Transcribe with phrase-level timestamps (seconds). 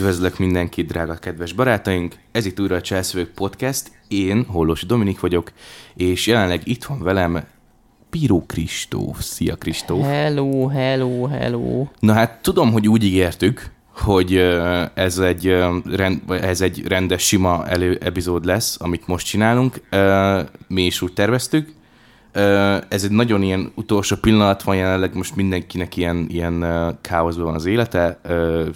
[0.00, 2.14] Üdvözlök mindenkit, drága kedves barátaink!
[2.32, 3.90] Ez itt újra a Cselszövők Podcast.
[4.08, 5.52] Én, Hollós Dominik vagyok,
[5.94, 7.44] és jelenleg itt van velem
[8.10, 9.22] Píró Kristóf.
[9.22, 10.06] Szia Kristóf!
[10.06, 11.86] Hello, hello, hello.
[11.98, 14.36] Na hát tudom, hogy úgy ígértük, hogy
[14.94, 19.80] ez egy, rend, ez egy rendes, sima elő epizód lesz, amit most csinálunk.
[20.68, 21.72] Mi is úgy terveztük.
[22.88, 26.64] Ez egy nagyon ilyen utolsó pillanat van jelenleg, most mindenkinek ilyen, ilyen
[27.00, 28.20] káoszban van az élete,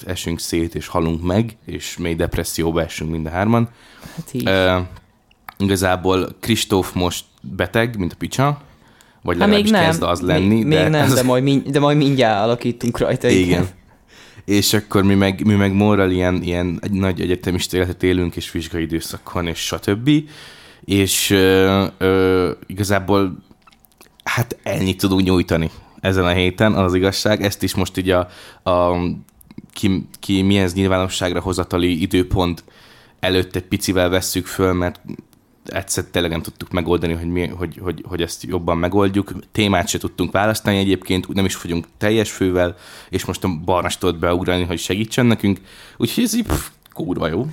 [0.07, 3.69] esünk szét és halunk meg, és mély depresszióba esünk mind a hárman.
[4.17, 4.47] Hát így.
[4.49, 4.79] Ö,
[5.59, 8.61] Igazából Kristóf most beteg, mint a picsa,
[9.23, 9.85] vagy még legalábbis nem.
[9.85, 10.47] kezd az lenni.
[10.55, 13.29] Még, még nem, ez- de majd, mind, de majd mindjárt alakítunk rajta.
[13.29, 13.69] igen.
[14.45, 18.51] És akkor mi meg, mi meg morral ilyen, ilyen egy nagy egyetemista életet élünk, és
[18.53, 20.11] vizsgai időszakon, és stb.
[20.85, 23.37] És ö, ö, igazából
[24.25, 27.43] hát ennyit tudunk nyújtani ezen a héten, az az igazság.
[27.43, 28.29] Ezt is most így a,
[28.71, 28.97] a
[29.73, 32.65] ki, ki milyen nyilvánosságra hozatali időpont
[33.21, 35.01] előtt egy picivel vesszük föl, mert
[35.65, 39.33] egyszer tényleg nem tudtuk megoldani, hogy, mi, hogy, hogy, hogy ezt jobban megoldjuk.
[39.53, 42.77] Témát se tudtunk választani egyébként, nem is vagyunk teljes fővel,
[43.09, 45.61] és most a Barnas tudott beugrani, hogy segítsen nekünk.
[45.97, 47.47] Úgyhogy ez így pff, kurva jó.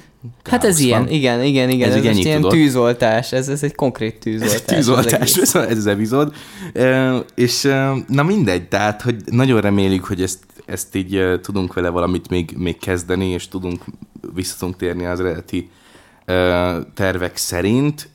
[0.44, 1.12] Hát ez Káosz ilyen, van.
[1.12, 1.90] igen, igen, igen.
[1.90, 2.52] Ez Ez, ennyit ilyen tudott.
[2.52, 4.54] tűzoltás, ez, ez egy konkrét tűzoltás.
[4.54, 6.34] Ez egy tűzoltás, ez, ez az epizód.
[6.74, 7.62] E, és
[8.08, 12.78] na mindegy, tehát, hogy nagyon reméljük, hogy ezt, ezt így tudunk vele valamit még, még
[12.80, 13.84] kezdeni, és tudunk,
[14.36, 15.70] vissza tudunk térni az eredeti
[16.94, 18.10] tervek szerint,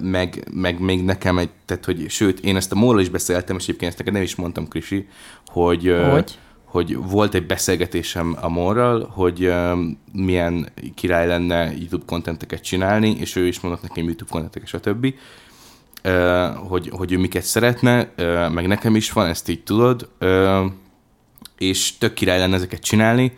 [0.00, 3.62] meg, meg még nekem egy, tehát, hogy sőt, én ezt a Móla is beszéltem, és
[3.62, 5.08] egyébként ezt neked nem is mondtam, Krisi,
[5.46, 6.38] hogy, Hogy?
[6.72, 13.36] Hogy volt egy beszélgetésem a Morral, hogy um, milyen király lenne YouTube kontenteket csinálni, és
[13.36, 15.14] ő is mondott nekem YouTube kontenteket, stb.
[16.04, 20.64] Uh, hogy, hogy ő miket szeretne, uh, meg nekem is van, ezt így tudod, uh,
[21.58, 23.36] és tök király lenne ezeket csinálni,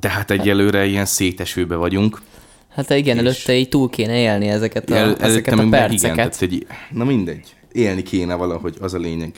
[0.00, 2.20] de hát egyelőre ilyen szétesőbe vagyunk.
[2.68, 6.16] Hát igen, előtte így túl kéne élni ezeket a, El, ezeket a meg igen, perceket.
[6.16, 9.32] tehát, hogy, na mindegy, élni kéne valahogy, az a lényeg.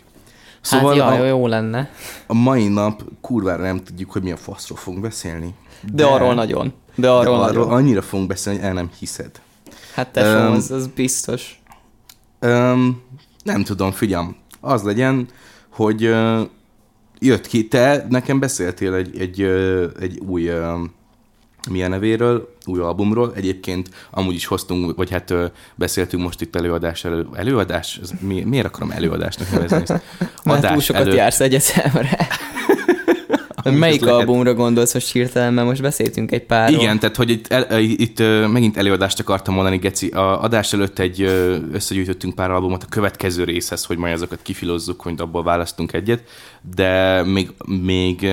[0.60, 1.90] Szóval hát a, jaj, jó lenne.
[2.26, 5.54] a mai nap kurvára nem tudjuk, hogy mi a faszról fogunk beszélni.
[5.92, 6.72] De, arról nagyon.
[6.94, 7.62] De arról, de nagyon.
[7.62, 9.30] arról annyira fogunk beszélni, hogy el nem hiszed.
[9.94, 11.60] Hát tesó, Öm, az, az biztos.
[12.38, 13.02] Öm,
[13.44, 14.36] nem tudom, figyelm.
[14.60, 15.28] Az legyen,
[15.68, 16.42] hogy ö,
[17.18, 20.74] jött ki, te nekem beszéltél egy, egy, ö, egy új ö,
[21.68, 23.32] milyen nevéről, új albumról.
[23.34, 25.34] Egyébként amúgy is hoztunk, vagy hát
[25.74, 27.98] beszéltünk most itt előadás elő, előadás?
[28.02, 30.02] Ez mi, miért akarom előadásnak nevezni ezt?
[30.44, 32.16] Mert túl sokat jársz egyetemre.
[33.64, 34.18] Melyik lehet.
[34.18, 36.80] albumra gondolsz most hirtelen, mert most beszéltünk egy párról.
[36.80, 38.18] Igen, tehát hogy itt, el, itt
[38.52, 40.08] megint előadást akartam mondani, Geci.
[40.08, 41.22] A adás előtt egy
[41.72, 46.22] összegyűjtöttünk pár albumot a következő részhez, hogy majd azokat kifilozzuk, hogy abból választunk egyet,
[46.74, 48.26] de még, még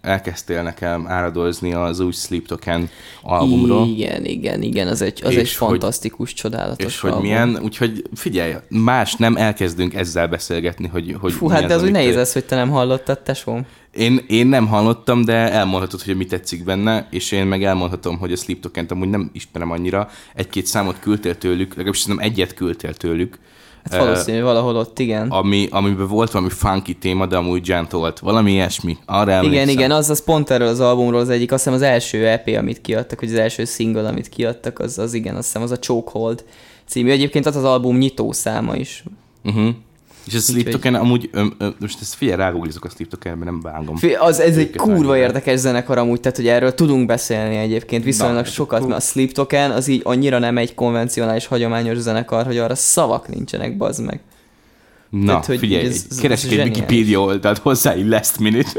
[0.00, 2.88] elkezdtél nekem áradozni az új Sleep Token
[3.22, 3.86] albumról.
[3.88, 7.26] Igen, igen, igen, az egy, az És egy hogy- fantasztikus, csodálatos És hogy album.
[7.26, 11.88] milyen, úgyhogy figyelj, más nem elkezdünk ezzel beszélgetni, hogy, hogy Fú, hát de az úgy
[11.88, 13.66] amit- nehéz lesz, hogy te nem hallottad, tesóm.
[13.94, 18.32] Én, én nem hallottam, de elmondhatod, hogy mi tetszik benne, és én meg elmondhatom, hogy
[18.32, 20.08] a Sleep Token-t amúgy nem ismerem annyira.
[20.34, 23.38] Egy-két számot küldtél tőlük, legalábbis nem egyet küldtél tőlük,
[23.90, 25.28] Hát valószínű, valahol ott, igen.
[25.28, 28.96] ami, amiben volt valami funky téma, de amúgy gentle valami ilyesmi.
[29.06, 29.52] Arra emlékszem.
[29.52, 32.48] Igen, igen, az, az pont erről az albumról az egyik, azt hiszem az első EP,
[32.58, 35.78] amit kiadtak, hogy az első single, amit kiadtak, az, az igen, azt hiszem az a
[35.78, 36.44] Chokehold
[36.86, 37.10] című.
[37.10, 39.04] Egyébként az az album nyitó száma is.
[39.44, 39.68] Uh-huh.
[40.26, 43.60] És a Sleep Token amúgy, öm, öm, most ezt figyelj, rágooglizok a Sleep Tokenbe, nem
[43.60, 43.96] vágom.
[43.96, 48.44] Fé, Az, ez egy kurva érdekes zenekar amúgy, tehát hogy erről tudunk beszélni egyébként viszonylag
[48.44, 52.58] ez sokat, mert a Sleep Token az így annyira nem egy konvencionális, hagyományos zenekar, hogy
[52.58, 54.20] arra szavak nincsenek, bazd meg.
[55.10, 56.58] Na, Tehát, hogy figyelj, ez- ez- keresek egy.
[56.58, 58.70] Wikipedia oldalt hozzá, így last minute.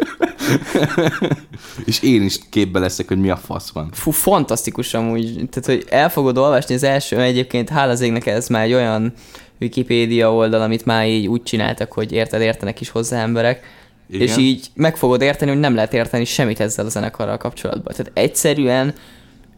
[1.86, 3.90] és én is képbe leszek, hogy mi a fasz van.
[3.94, 8.48] Fú, fantasztikus amúgy, tehát hogy el fogod olvasni az első, egyébként hála az égnek ez
[8.48, 9.14] már egy olyan
[9.62, 13.64] Wikipédia oldal, amit már így úgy csináltak, hogy érted, értenek is hozzá emberek,
[14.10, 14.28] Igen.
[14.28, 17.94] és így meg fogod érteni, hogy nem lehet érteni semmit ezzel a zenekarral kapcsolatban.
[17.96, 18.94] Tehát egyszerűen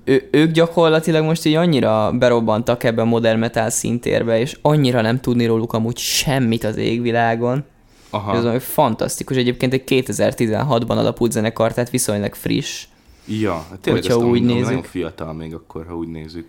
[0.04, 5.20] ő, ők gyakorlatilag most így annyira berobbantak ebbe a modern metal szintérbe, és annyira nem
[5.20, 7.64] tudni róluk amúgy semmit az égvilágon.
[8.10, 8.36] Aha.
[8.36, 9.38] Ez valami fantasztikus.
[9.38, 12.86] Egyébként egy 2016-ban alapult zenekar, tehát viszonylag friss.
[13.28, 14.64] Ja, hát tényleg Hogyha ezt úgy nézzük.
[14.64, 16.48] Nagyon fiatal még akkor, ha úgy nézzük.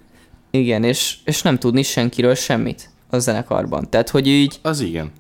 [0.51, 3.91] Igen, és, és nem tudni senkiről semmit a zenekarban.
[3.91, 5.13] Tehát, hogy így Az igen.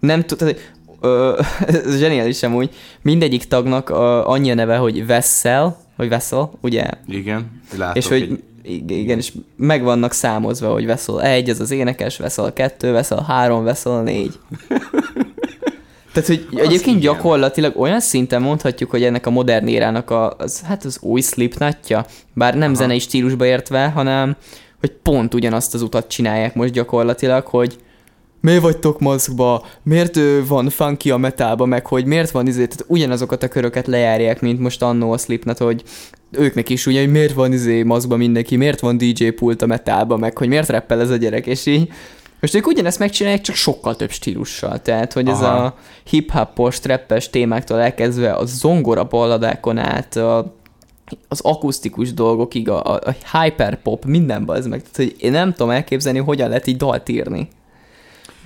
[0.00, 0.62] nem tud, tehát, hogy,
[1.00, 2.70] ö, ez zseniális amúgy,
[3.02, 6.84] mindegyik tagnak ö, annyi a neve, hogy Vessel, vagy Vessel, ugye?
[7.06, 7.60] Igen.
[7.76, 8.42] Látok és hogy egy...
[8.62, 13.22] ig- igen, és meg vannak számozva, hogy Vessel 1, ez az énekes, Vessel 2, Vessel
[13.22, 14.38] 3, Vessel 4.
[16.12, 17.00] Tehát, hogy Az egyébként igen.
[17.00, 22.06] gyakorlatilag olyan szinten mondhatjuk, hogy ennek a modern érának a, az, hát az új slipnatja,
[22.34, 22.74] bár nem Aha.
[22.78, 24.36] zenei stílusba értve, hanem
[24.80, 27.78] hogy pont ugyanazt az utat csinálják most gyakorlatilag, hogy
[28.40, 33.42] miért vagytok maszkba, miért van funky a metálba, meg hogy miért van izé, tehát ugyanazokat
[33.42, 35.82] a köröket lejárják, mint most annó a Slipknot, hogy
[36.30, 40.16] őknek is ugye, hogy miért van izé maszkba mindenki, miért van DJ pult a metálba,
[40.16, 40.38] meg?
[40.38, 41.92] Hogy miért reppel ez a gyerek, és így
[42.40, 44.82] most ők ugyanezt megcsinálják, csak sokkal több stílussal.
[44.82, 45.64] Tehát, hogy ez Aha.
[45.64, 50.56] a hip-hopos, trappes témáktól elkezdve a zongora balladákon át, a,
[51.28, 54.80] az akusztikus dolgokig, a, a, a hyperpop, mindenben ez meg.
[54.82, 57.48] Tehát, hogy én nem tudom elképzelni, hogyan lehet így dalt írni.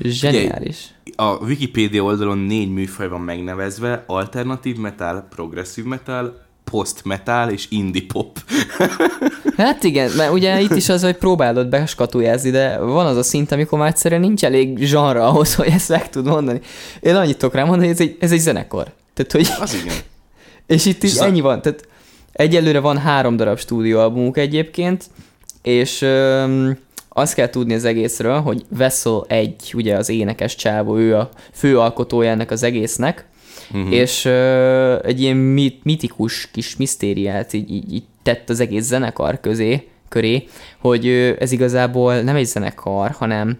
[0.00, 0.94] Zseniális.
[1.16, 8.02] A Wikipedia oldalon négy műfaj van megnevezve, alternatív metal, progresszív metal, post metal és indie
[8.06, 8.38] pop.
[9.56, 13.52] Hát igen, mert ugye itt is az, hogy próbálod beskatujázni, de van az a szint,
[13.52, 16.60] amikor már egyszerűen nincs elég zsanra ahhoz, hogy ezt meg tud mondani.
[17.00, 18.92] Én annyit tudok rá mondani, hogy ez egy, ez egy zenekar.
[19.14, 19.94] Tehát, hogy Az igen.
[20.66, 21.62] És itt És is a- ennyi van.
[21.62, 21.88] Tehát
[22.32, 25.04] egyelőre van három darab stúdióalbumuk egyébként,
[25.62, 31.16] és öm, azt kell tudni az egészről, hogy Vessel egy, ugye az énekes csávó, ő
[31.16, 33.26] a főalkotója ennek az egésznek,
[33.72, 33.92] Mhm.
[33.92, 39.40] és ö, egy ilyen mit, mitikus kis misztériát így, így, így tett az egész zenekar
[39.40, 40.44] közé, köré,
[40.78, 43.58] hogy ö, ez igazából nem egy zenekar, hanem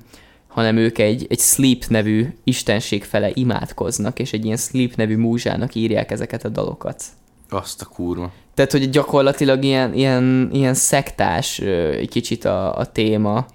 [0.49, 5.75] hanem ők egy, egy Sleep nevű istenség fele imádkoznak, és egy ilyen Sleep nevű múzsának
[5.75, 7.03] írják ezeket a dalokat.
[7.49, 8.33] Azt a kurva.
[8.55, 13.47] Tehát, hogy gyakorlatilag ilyen, ilyen, ilyen szektás egy kicsit a, a téma.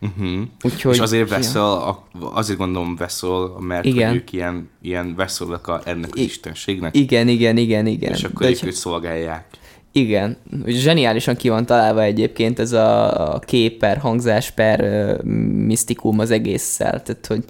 [0.00, 0.40] Uh-huh.
[0.62, 1.36] Úgyhogy, és azért ja.
[1.36, 4.08] Vessel, a, azért gondolom Vessel, mert Igen.
[4.08, 8.12] hogy ők ilyen, ilyen veszelek a, ennek az I- istenségnek, Igen, igen, igen, igen.
[8.12, 9.44] és akkor De ők őt szolgálják.
[9.92, 15.22] Igen, zseniálisan ki van találva egyébként ez a, a kép per hangzás per ö,
[15.66, 17.44] misztikum az egésszel, tehát hogy,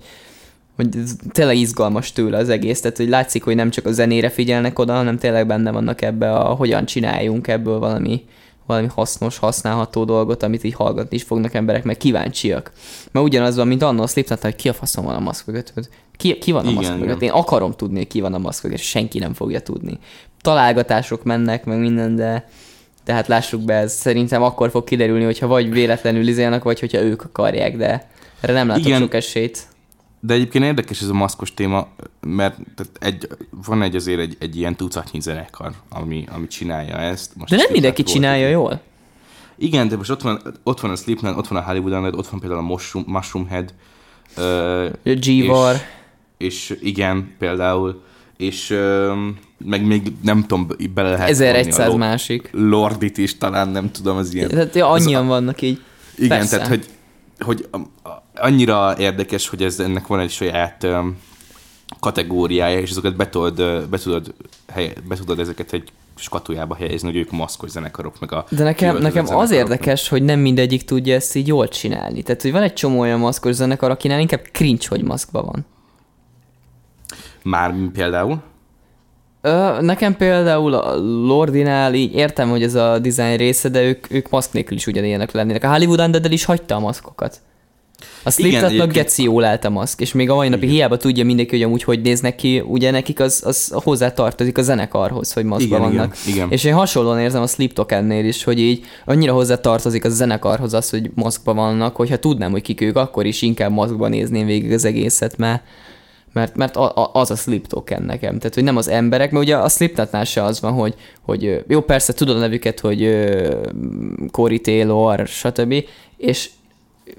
[0.81, 4.29] hogy ez tényleg izgalmas tőle az egész, tehát hogy látszik, hogy nem csak a zenére
[4.29, 8.25] figyelnek oda, hanem tényleg benne vannak ebbe a hogyan csináljunk ebből valami,
[8.67, 12.73] valami hasznos, használható dolgot, amit így hallgatni is fognak emberek, meg kíváncsiak.
[13.11, 15.73] Mert ugyanaz van, mint annól a Slipknot, hogy ki a faszom van a maszk mögött,
[16.17, 17.23] ki, ki van a Igen, maszk mögött.
[17.23, 19.99] Én akarom tudni, hogy ki van a maszk mögött, senki nem fogja tudni.
[20.41, 22.49] Találgatások mennek, meg minden, de
[23.05, 27.23] tehát lássuk be, ez szerintem akkor fog kiderülni, hogyha vagy véletlenül izélnek, vagy hogyha ők
[27.23, 28.09] akarják, de
[28.41, 29.01] erre nem látok Igen.
[29.01, 29.69] sok esélyt.
[30.23, 31.89] De egyébként érdekes ez a maszkos téma,
[32.21, 33.29] mert tehát egy,
[33.67, 37.37] van egy azért egy, egy ilyen tucatnyi zenekar, ami, ami csinálja ezt.
[37.37, 38.81] Most De nem mindenki volt, csinálja hogy- jól.
[39.59, 42.27] Igen, de most ott van, ott van a Slipknot, ott van a Hollywood Undead, ott
[42.29, 43.75] van például a Mushroom, Mushroom Head,
[44.37, 45.77] ö, A G-Var.
[46.39, 48.03] és igen, például,
[48.37, 49.15] és ö,
[49.65, 52.49] meg még nem tudom, bele lehet vonni 1100 a Lo- másik.
[52.53, 54.49] Lordit is talán, nem tudom, az ilyen.
[54.49, 55.81] Tehát ja, az annyian vannak így.
[56.17, 56.55] Igen, Persze.
[56.57, 56.87] tehát hogy,
[57.45, 57.69] hogy
[58.35, 60.87] annyira érdekes, hogy ez, ennek van egy saját
[62.01, 64.35] kategóriája, és azokat be tudod, be tudod,
[64.73, 68.97] helye, be tudod ezeket egy skatujába helyezni, hogy ők maszkos zenekarok, meg a De nekem,
[68.97, 72.23] nekem az érdekes, hogy nem mindegyik tudja ezt így jól csinálni.
[72.23, 75.67] Tehát, hogy van egy csomó olyan maszkos zenekar, akinál inkább cringe, hogy maszkba van.
[77.43, 78.43] Már például.
[79.43, 84.31] Ö, nekem például a Lordinál így értem, hogy ez a design része, de ők, ők
[84.31, 85.65] maszk nélkül is ugyanilyenek lennének.
[85.65, 87.41] A Hollywood undead is hagyta a maszkokat.
[88.23, 90.75] A Slipknotnak geci jól állt a maszk, és még a mai napig Igen.
[90.75, 94.63] hiába tudja mindenki, hogy amúgy hogy néznek ki, ugye nekik az, az hozzá tartozik a
[94.63, 96.17] zenekarhoz, hogy maszkba Igen, igen, vannak.
[96.27, 96.51] igen.
[96.51, 100.75] És én hasonlóan érzem a Sleep Tokennél is, hogy így annyira hozzá tartozik a zenekarhoz
[100.75, 104.73] az, hogy maszkba vannak, hogyha tudnám, hogy kik ők, akkor is inkább maszkba nézném végig
[104.73, 105.63] az egészet, mert
[106.33, 108.39] mert, mert a, a, az a Sleep Token nekem.
[108.39, 111.81] Tehát, hogy nem az emberek, mert ugye a Slipknotnál se az van, hogy, hogy jó,
[111.81, 113.55] persze tudod a nevüket, hogy ö,
[114.31, 115.85] Corey Taylor, stb.
[116.17, 116.51] És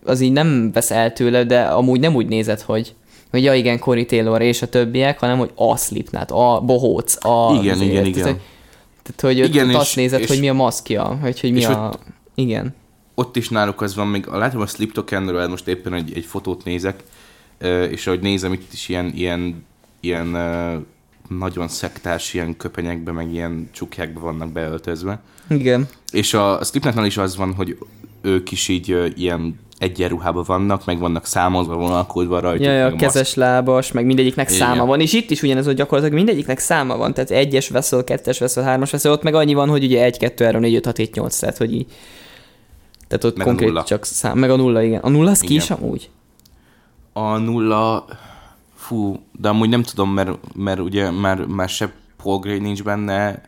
[0.04, 2.94] az így nem vesz el tőle, de amúgy nem úgy nézed, hogy
[3.32, 7.58] hogy ja igen, Corey Taylor és a többiek, hanem hogy a Slipknot, a bohóc, a...
[7.62, 7.90] Igen, azért.
[7.92, 8.24] igen, igen.
[8.24, 8.42] Tehát, hogy,
[9.04, 11.66] tehát, hogy Igen, igen, és- azt nézed, és- hogy mi a maszkja, vagy hogy mi
[11.66, 11.94] a...
[12.36, 12.76] Igen.
[13.16, 16.64] Ott is náluk az van, még látom a Slip Tokenről, most éppen egy, egy fotót
[16.64, 17.04] nézek,
[17.90, 19.66] és ahogy nézem, itt is ilyen, ilyen,
[20.00, 20.38] ilyen
[21.40, 25.22] nagyon szektás, ilyen köpenyekbe, meg ilyen csukjákba vannak beöltözve.
[25.50, 25.88] Igen.
[26.12, 27.78] És a, a Slipknotnál is az van, hogy
[28.22, 32.66] ők is így ilyen egyenruhában vannak, meg vannak számozva, vonalkodva rajtuk.
[32.66, 34.60] Ja, ja, meg a kezes lábas, meg mindegyiknek Igen.
[34.60, 38.40] száma van, és itt is ugyanez, hogy gyakorlatilag mindegyiknek száma van, tehát egyes veszél, kettes
[38.40, 40.98] veszél, hármas veszél, ott meg annyi van, hogy ugye 1, 2, 3, 4, 5, 6,
[40.98, 41.86] 7, 8, tehát hogy így.
[43.08, 45.00] Tehát ott Meg konkrét csak szám, meg a nulla, igen.
[45.00, 46.10] A nulla az ki is amúgy?
[47.14, 48.06] A nulla,
[48.76, 51.92] fú, de amúgy nem tudom, mert, mert ugye már, már se
[52.24, 53.42] Paul Gray nincs benne,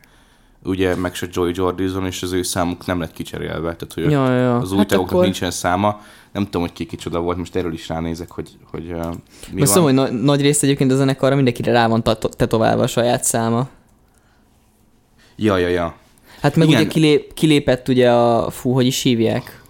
[0.63, 4.32] ugye meg se Joy Jordison, és az ő számuk nem lett kicserélve, tehát hogy Ja,
[4.36, 6.01] ja, az új Hát tagoknak akkor- nincsen száma.
[6.32, 8.98] Nem tudom, hogy ki kicsoda volt, most erről is ránézek, hogy, hogy uh,
[9.51, 9.84] mi Most van.
[9.84, 13.67] tudom, hogy na- nagy részt egyébként a zenekarra mindenkire rá van tetoválva a saját száma.
[15.36, 15.96] Ja, ja, ja.
[16.41, 16.79] Hát meg Igen.
[16.82, 19.62] ugye kilép, kilépett ugye a, fú, hogy is hívják?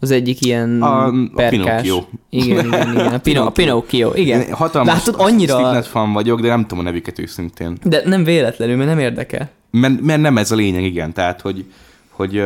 [0.00, 1.82] Az egyik ilyen A- a perkás.
[1.82, 2.04] Pinocchio.
[2.30, 3.14] Igen, igen, igen.
[3.14, 4.40] A, Pino, a Pinocchio, igen.
[4.40, 5.54] Én hatalmas Látod, annyira...
[5.54, 7.78] Slipknot fan vagyok, de nem tudom a nevüket őszintén.
[7.82, 9.50] De nem véletlenül, mert nem érdekel.
[9.70, 11.12] Mert, mert nem ez a lényeg, igen.
[11.12, 11.64] Tehát, hogy,
[12.10, 12.42] hogy,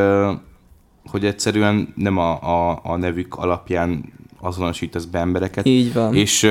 [1.11, 4.05] hogy egyszerűen nem a, a, a nevük alapján
[4.41, 5.67] azonosítasz be embereket.
[5.67, 6.15] Így van.
[6.15, 6.51] És,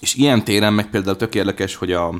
[0.00, 2.14] és ilyen téren meg például tök érdekes, hogy a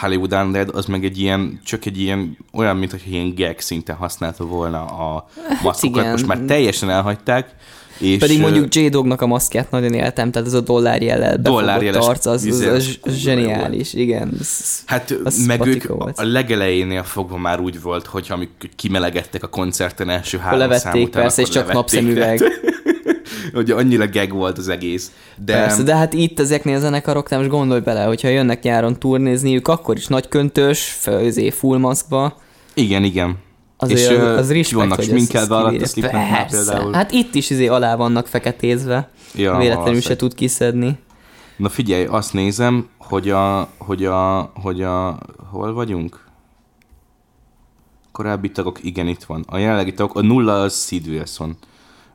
[0.00, 3.96] Hollywood Undead az meg egy ilyen, csak egy ilyen, olyan, mint hogy ilyen gag szinten
[3.96, 5.28] használta volna a
[5.62, 6.02] maszkokat.
[6.02, 6.12] Hát.
[6.12, 7.54] Most már teljesen elhagyták.
[7.98, 12.26] És, Pedig mondjuk J-Dognak a maszkját nagyon éltem, tehát ez a dollárjellel befogott Dollárjeles arc,
[12.26, 14.32] az, az, izé, az, az az zseniális, igen.
[14.40, 16.18] Ez- Hát Az meg ők volt.
[16.18, 21.22] a legelejénél fogva már úgy volt, hogy amik kimelegettek a koncerten első három levették után,
[21.22, 22.40] persze, és csak napszemüveg.
[23.52, 25.12] hogy annyira gag volt az egész.
[25.44, 25.52] De.
[25.52, 29.96] Persze, de hát itt ezeknél a zenekaroknál most gondolj bele, hogyha jönnek nyáron turnézniük, akkor
[29.96, 32.36] is nagy köntös, főzé full maszkba,
[32.74, 33.36] igen, igen.
[33.76, 36.92] azért És, az, az respect, vannak sminkelve alatt a Slipknotnál például.
[36.92, 40.98] Hát itt is izé alá vannak feketézve, Ja, véletlenül se tud kiszedni.
[41.56, 45.18] Na figyelj, azt nézem, hogy a, hogy a, hogy a,
[45.50, 46.26] hol vagyunk?
[48.12, 49.44] Korábbi tagok, igen, itt van.
[49.48, 51.56] A jelenlegi tagok, a nulla az Sid Wilson.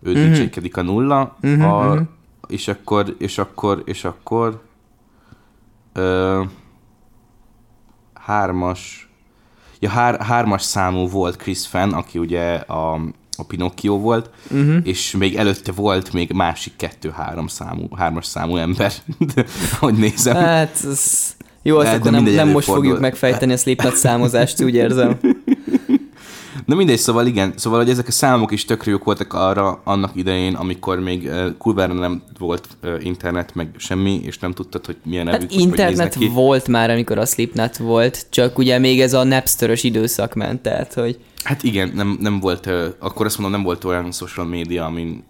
[0.03, 0.31] Ő mm-hmm.
[0.33, 2.01] DJ-kedik a nulla, Mhm, a, mhm.
[2.47, 4.61] és akkor, és akkor, és akkor
[5.93, 6.41] ö,
[8.13, 9.09] hármas,
[9.79, 12.93] ja, hár, hármas számú volt Chris Fenn, aki ugye a,
[13.37, 14.77] a Pinocchio volt, Uh-huh.
[14.83, 18.91] és még előtte volt még másik kettő-három számú, hármas számú ember,
[19.79, 20.35] hogy nézem.
[20.35, 21.35] Hát, ez...
[21.65, 25.19] Jó, azt De- akkor nem, nem most fogjuk megfejteni a Slipknot számozást, úgy érzem.
[26.65, 30.11] Na mindegy, szóval igen, szóval hogy ezek a számok is tök jók voltak arra annak
[30.15, 34.97] idején, amikor még uh, kurvára nem volt uh, internet, meg semmi, és nem tudtad, hogy
[35.05, 36.27] milyen Hát hogy internet ki.
[36.27, 40.93] volt már, amikor a Slipknot volt, csak ugye még ez a Napster-ös időszak ment, tehát
[40.93, 44.85] hogy Hát igen, nem, nem volt, uh, akkor azt mondom, nem volt olyan social média,
[44.85, 45.23] amin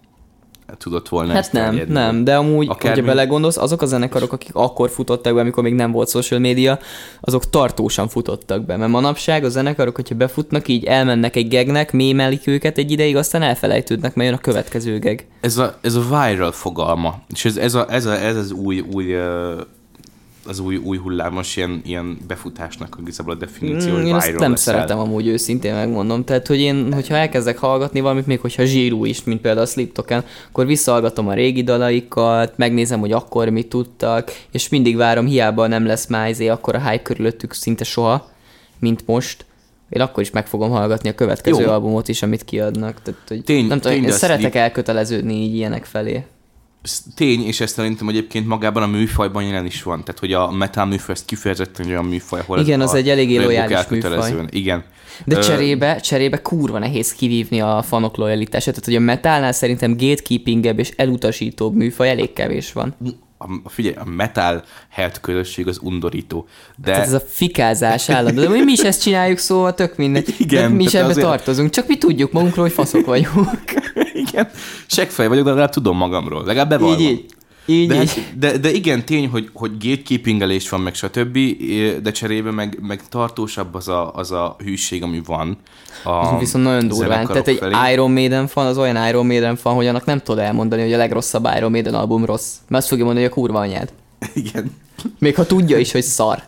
[0.78, 1.92] tudott volna Hát nem, terjedni.
[1.92, 2.88] nem, de amúgy, Akármi.
[2.88, 6.78] hogyha belegondolsz, azok a zenekarok, akik akkor futottak be, amikor még nem volt social media,
[7.20, 12.46] azok tartósan futottak be, mert manapság a zenekarok, hogyha befutnak, így elmennek egy gegnek, mémelik
[12.46, 15.26] őket egy ideig, aztán elfelejtődnek, mert jön a következő geg.
[15.40, 18.84] Ez a, ez a viral fogalma, és ez, ez, a, ez, a, ez az új,
[18.92, 19.60] új uh,
[20.46, 24.56] az új, új hullámos ilyen, ilyen befutásnak igazából a definíció, Mm, én azt nem leszel.
[24.56, 26.24] szeretem amúgy őszintén megmondom.
[26.24, 30.24] Tehát, hogy én, hogyha elkezdek hallgatni valamit, még hogyha zsírú is, mint például a Sliptoken,
[30.48, 35.86] akkor visszahallgatom a régi dalaikat, megnézem, hogy akkor mit tudtak, és mindig várom, hiába nem
[35.86, 38.30] lesz már izé, akkor a hype körülöttük szinte soha,
[38.78, 39.44] mint most.
[39.88, 41.70] Én akkor is meg fogom hallgatni a következő Jó.
[41.70, 43.02] albumot is, amit kiadnak.
[43.02, 46.24] Tehát, hogy Tény- nem tudom, én szeretek Slip- elköteleződni így ilyenek felé.
[47.14, 50.04] Tény, és ezt szerintem egyébként magában a műfajban jelen is van.
[50.04, 53.36] Tehát, hogy a metal műfaj, ez kifejezetten olyan műfaj, ahol Igen, az a egy eléggé
[53.36, 54.84] lojális elkötelezően- Igen.
[55.24, 58.74] De cserébe, cserébe kurva nehéz kivívni a fanok lojalitását.
[58.74, 62.94] Tehát, hogy a metalnál szerintem gatekeepingebb és elutasítóbb műfaj elég kevés van.
[63.64, 66.46] A, figyelj, a metal health közösség az undorító.
[66.76, 68.40] De Tehát ez a fikázás állandó.
[68.42, 70.34] De mi is ezt csináljuk, szóval tök mindegy.
[70.38, 71.70] Igen, de mi is ebbe azért- tartozunk.
[71.70, 73.48] Csak mi tudjuk magunkról, hogy faszok vagyunk.
[74.28, 74.48] igen,
[74.86, 76.44] seggfej vagyok, de legalább tudom magamról.
[76.44, 76.98] Legalább bevallom.
[77.00, 77.33] így, így.
[77.66, 78.14] Így, De, így.
[78.14, 81.38] hát, de, de igen, tény, hogy, hogy gatekeepingelés van, meg stb.,
[82.02, 85.56] de cserébe meg, meg tartósabb az a, az a hűség, ami van.
[86.04, 87.26] A viszont nagyon durván.
[87.26, 87.92] Tehát egy felé.
[87.92, 90.96] Iron Maiden fan az olyan Iron Maiden fan, hogy annak nem tudod elmondani, hogy a
[90.96, 92.54] legrosszabb Iron Maiden album rossz.
[92.68, 93.92] Mert azt fogja mondani, hogy a kurva anyád.
[94.44, 94.70] Igen.
[95.18, 96.42] Még ha tudja is, hogy szar.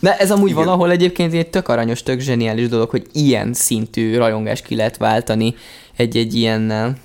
[0.00, 0.64] De ez amúgy Igen.
[0.64, 5.54] valahol egyébként egy tök aranyos, tök zseniális dolog, hogy ilyen szintű rajongást ki lehet váltani
[5.96, 6.96] egy-egy ilyennel.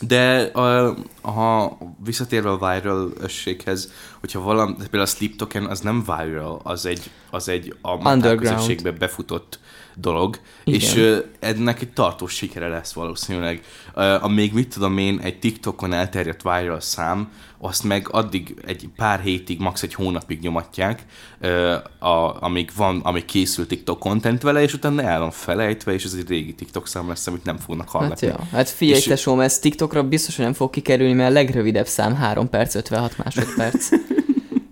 [0.00, 6.04] De a, ha visszatérve a viral össéghez, hogyha valami, például a Sleep Token az nem
[6.04, 9.58] viral, az egy, az egy a közösségbe befutott
[10.00, 10.80] dolog, Igen.
[10.80, 13.62] és ennek egy tartós sikere lesz valószínűleg.
[13.94, 17.30] Ö, Amíg mit tudom én, egy TikTokon elterjedt viral szám,
[17.62, 19.82] azt meg addig egy pár hétig, max.
[19.82, 21.02] egy hónapig nyomatják,
[21.98, 26.14] a, amíg van, amíg készül TikTok content vele, és utána el van felejtve, és ez
[26.18, 28.26] egy régi TikTok szám lesz, amit nem fognak Hát, hallgatni.
[28.26, 28.38] ja.
[28.52, 32.14] hát figyelj, És- tesóm, ez TikTokra biztos, hogy nem fog kikerülni, mert a legrövidebb szám
[32.14, 33.88] 3 perc, 56 másodperc.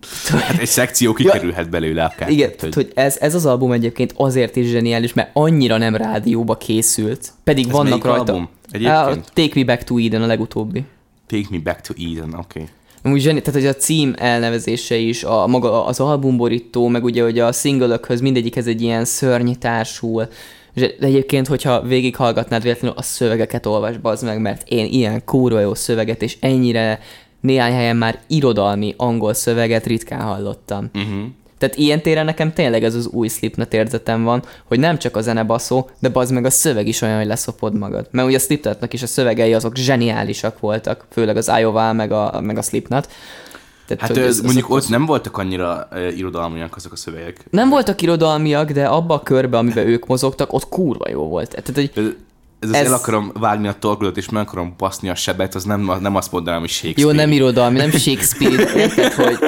[0.29, 2.31] Hát egy szekció kikerülhet belőle akár.
[2.31, 6.57] Igen, Tehát, hogy ez, ez az album egyébként azért is zseniális, mert annyira nem rádióba
[6.57, 8.33] készült, pedig Ez vannak rajta.
[8.33, 8.49] album?
[8.63, 9.31] A Egyébként?
[9.35, 10.85] Take Me Back to Eden a legutóbbi.
[11.27, 12.61] Take me back to Eden, oké.
[12.61, 13.13] Okay.
[13.13, 17.39] Úgy zseni, tehát hogy a cím elnevezése is, a maga az albumborító, meg ugye hogy
[17.39, 20.29] a singlökhöz mindegyikhez egy ilyen szörny társul.
[20.75, 25.75] De egyébként, hogyha végighallgatnád véletlenül a szövegeket olvas, bazd meg, mert én ilyen kurva jó
[25.75, 27.01] szöveget, és ennyire
[27.41, 30.91] néhány helyen már irodalmi angol szöveget ritkán hallottam.
[30.95, 31.25] Uh-huh.
[31.59, 35.21] Tehát ilyen téren nekem tényleg ez az új Slipknot érzetem van, hogy nem csak a
[35.21, 38.09] zene baszó, de bazd meg a szöveg is olyan, hogy leszopod magad.
[38.11, 42.41] Mert ugye a Slipknotnak is a szövegei azok zseniálisak voltak, főleg az Iowa meg a,
[42.41, 43.09] meg a Slipknot.
[43.87, 47.45] Tehát, hát ez, mondjuk ott nem voltak annyira uh, irodalmiak azok a szövegek.
[47.51, 51.49] Nem voltak irodalmiak, de abba a körbe, amiben ők mozogtak, ott kurva jó volt.
[51.51, 52.17] Tehát, hogy
[52.61, 55.93] ez, ez, el akarom vágni a torkodat, és meg akarom baszni a sebet, az nem,
[56.01, 57.11] nem azt mondanám, hogy Shakespeare.
[57.11, 59.39] Jó, nem irodalmi, nem Shakespeare, érted, hogy,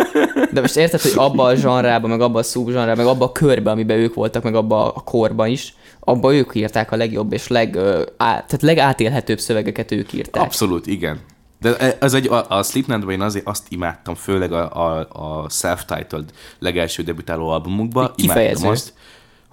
[0.53, 3.71] de most érted, hogy abba a zsanrába, meg abba a szubzsanrába, meg abba a körbe,
[3.71, 7.77] amiben ők voltak, meg abba a korba is, abba ők írták a legjobb és leg,
[7.77, 10.43] á, tehát legátélhetőbb szövegeket ők írták.
[10.43, 11.21] Abszolút, igen.
[11.61, 16.31] De ez egy, a, a Slipknotban én azért azt imádtam, főleg a, a, a self-titled
[16.59, 18.93] legelső debütáló albumukban, imádtam azt,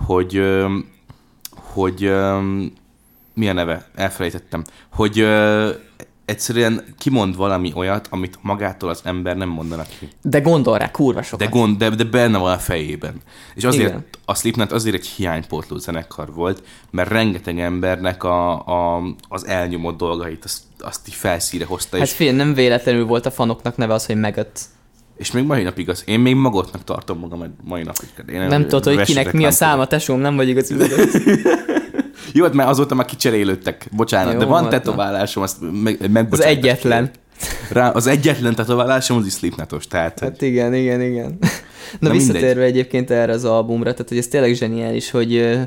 [0.06, 0.42] hogy,
[1.74, 2.12] hogy
[3.38, 3.86] mi a neve?
[3.96, 4.64] Elfelejtettem.
[4.90, 5.70] Hogy ö,
[6.26, 10.10] egyszerűen kimond valami olyat, amit magától az ember nem mondanak ki.
[10.22, 11.40] De gondol rá, kurva sokat.
[11.40, 13.14] De, gond, de, de benne van a fejében.
[13.56, 14.06] És azért Igen.
[14.26, 20.44] a Slipknot azért egy hiánypótló zenekar volt, mert rengeteg embernek a, a, az elnyomott dolgait
[20.44, 21.98] azt, azt így felszíre hozta.
[21.98, 22.14] Hát és...
[22.14, 24.60] fél, nem véletlenül volt a fanoknak neve az, hogy megött.
[25.18, 28.10] És még mai napig az, én még magotnak tartom magam mai napig.
[28.30, 30.74] Én nem, nem tudod, hogy kinek mi a száma, tesóm, nem vagy igaz.
[32.38, 35.58] Jó, hát már azóta már kicserélődtek, bocsánat, Jó, de van hát tetoválásom, azt
[36.10, 37.12] meg, Az egyetlen.
[37.70, 40.20] Rá, az egyetlen tetoválásom az is Slipknotos, tehát...
[40.20, 40.48] Hát hogy...
[40.48, 41.38] igen, igen, igen.
[41.40, 41.48] Na,
[42.08, 42.70] Na visszatérve mindegy.
[42.70, 45.60] egyébként erre az albumra, tehát hogy ez tényleg zseniális, hogy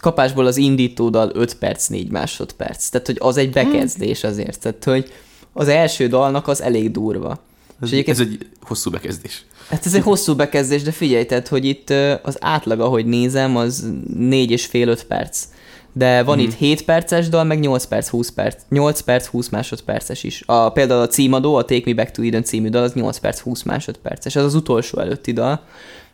[0.00, 2.88] kapásból az indítódal 5 perc, 4 másodperc.
[2.88, 4.60] Tehát, hogy az egy bekezdés azért.
[4.60, 5.12] Tehát, hogy
[5.52, 7.38] az első dalnak az elég durva.
[7.80, 9.44] Ez, ez egy hosszú bekezdés.
[9.68, 11.90] Hát ez egy hosszú bekezdés, de figyelj, tehát, hogy itt
[12.22, 15.44] az átlag, ahogy nézem, az 4 és fél 5 perc
[15.92, 16.40] de van mm.
[16.40, 20.42] itt 7 perces dal, meg 8 perc, 20 perc, 8 perc, 20 másodperces is.
[20.46, 23.38] A, például a címadó, a Take Me Back to Eden című dal, az 8 perc,
[23.40, 24.36] 20 másodperces.
[24.36, 25.62] Ez az utolsó előtti dal.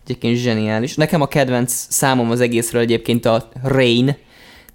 [0.05, 0.95] Egyébként zseniális.
[0.95, 4.17] Nekem a kedvenc számom az egészről egyébként a Rain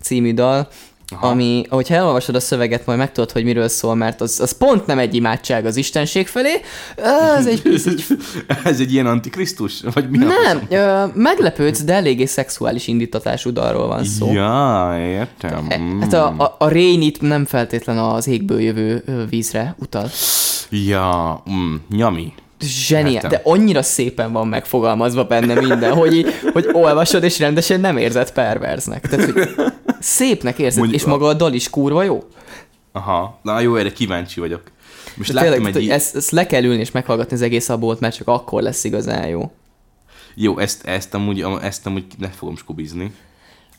[0.02, 0.68] című dal,
[1.12, 1.28] Aha.
[1.28, 5.00] ami, ahogyha elolvasod a szöveget, majd megtudod, hogy miről szól, mert az, az pont nem
[5.00, 6.62] egy imádság az Istenség felé,
[7.38, 7.62] ez egy...
[7.74, 8.06] Ez egy,
[8.64, 9.82] ez egy ilyen antikrisztus?
[9.94, 14.32] Vagy mi nem, ö, meglepődsz, de eléggé szexuális indítatású dalról van szó.
[14.32, 15.66] Ja, értem.
[15.70, 20.10] E, hát a, a, a itt nem feltétlen az égből jövő vízre utal.
[20.70, 27.40] Ja, mm, nyami zseniál, de annyira szépen van megfogalmazva benne minden, hogy, hogy olvasod, és
[27.40, 29.08] rendesen nem érzed perverznek.
[29.08, 29.50] Tehát, hogy
[30.04, 32.24] szépnek érzed, Mondjuk és maga a dal is kurva jó.
[32.92, 34.62] Aha, na jó, erre kíváncsi vagyok.
[35.16, 35.90] Most de tényleg, egy...
[35.90, 39.28] ezt, ezt, le kell ülni és meghallgatni az egész abót, mert csak akkor lesz igazán
[39.28, 39.52] jó.
[40.36, 43.12] Jó, ezt, ezt, amúgy, ezt amúgy le fogom skubizni.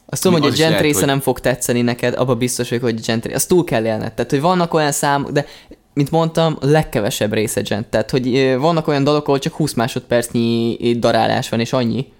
[0.06, 1.08] Azt tudom, hogy a Gent része hogy...
[1.08, 4.12] nem fog tetszeni neked, abba biztos vagyok, hogy Gent azt túl kell élned.
[4.12, 5.46] Tehát, hogy vannak olyan számok, de
[5.94, 7.86] mint mondtam, a legkevesebb része Gent.
[7.86, 12.12] Tehát, hogy vannak olyan dalok, ahol csak 20 másodpercnyi darálás van, és annyi.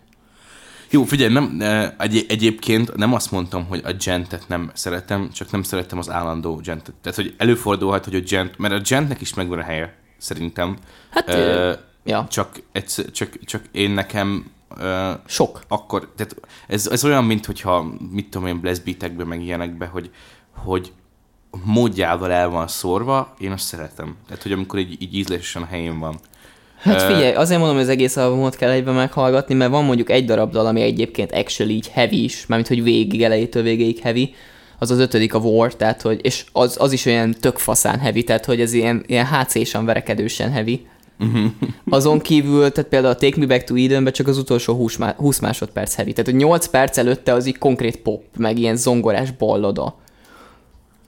[0.95, 1.61] Jó, figyelj, nem,
[1.99, 6.57] egy, egyébként nem azt mondtam, hogy a gentet nem szeretem, csak nem szeretem az állandó
[6.57, 6.95] gentet.
[7.03, 10.77] Tehát, hogy előfordulhat, hogy a gent, mert a gentnek is megvan a helye, szerintem.
[11.11, 12.27] Hát, uh, ja.
[12.31, 14.53] Csak, egyszer, csak, csak én nekem
[15.27, 15.61] Sok.
[15.69, 20.11] Akkor, tehát ez, ez olyan, mint hogyha, mit tudom én, Bless Beatekben, meg ilyenekben, hogy,
[20.55, 20.93] hogy
[21.65, 24.17] módjával el van szórva, én azt szeretem.
[24.27, 26.21] Tehát, hogy amikor így, így ízlésesen a helyén van.
[26.85, 30.25] Hát figyelj, azért mondom, hogy az egész albumot kell egyben meghallgatni, mert van mondjuk egy
[30.25, 34.35] darab dal, ami egyébként actually így heavy is, mármint hogy végig elejétől végéig heavy,
[34.79, 38.25] az az ötödik a War, tehát hogy, és az, az is olyan tök faszán heavy,
[38.25, 40.87] tehát hogy ez ilyen, ilyen HC-san verekedősen heavy.
[41.89, 45.95] Azon kívül, tehát például a Take Me Back to Eden-ben csak az utolsó 20 másodperc
[45.95, 49.97] heavy, tehát hogy 8 perc előtte az így konkrét pop, meg ilyen zongorás balloda.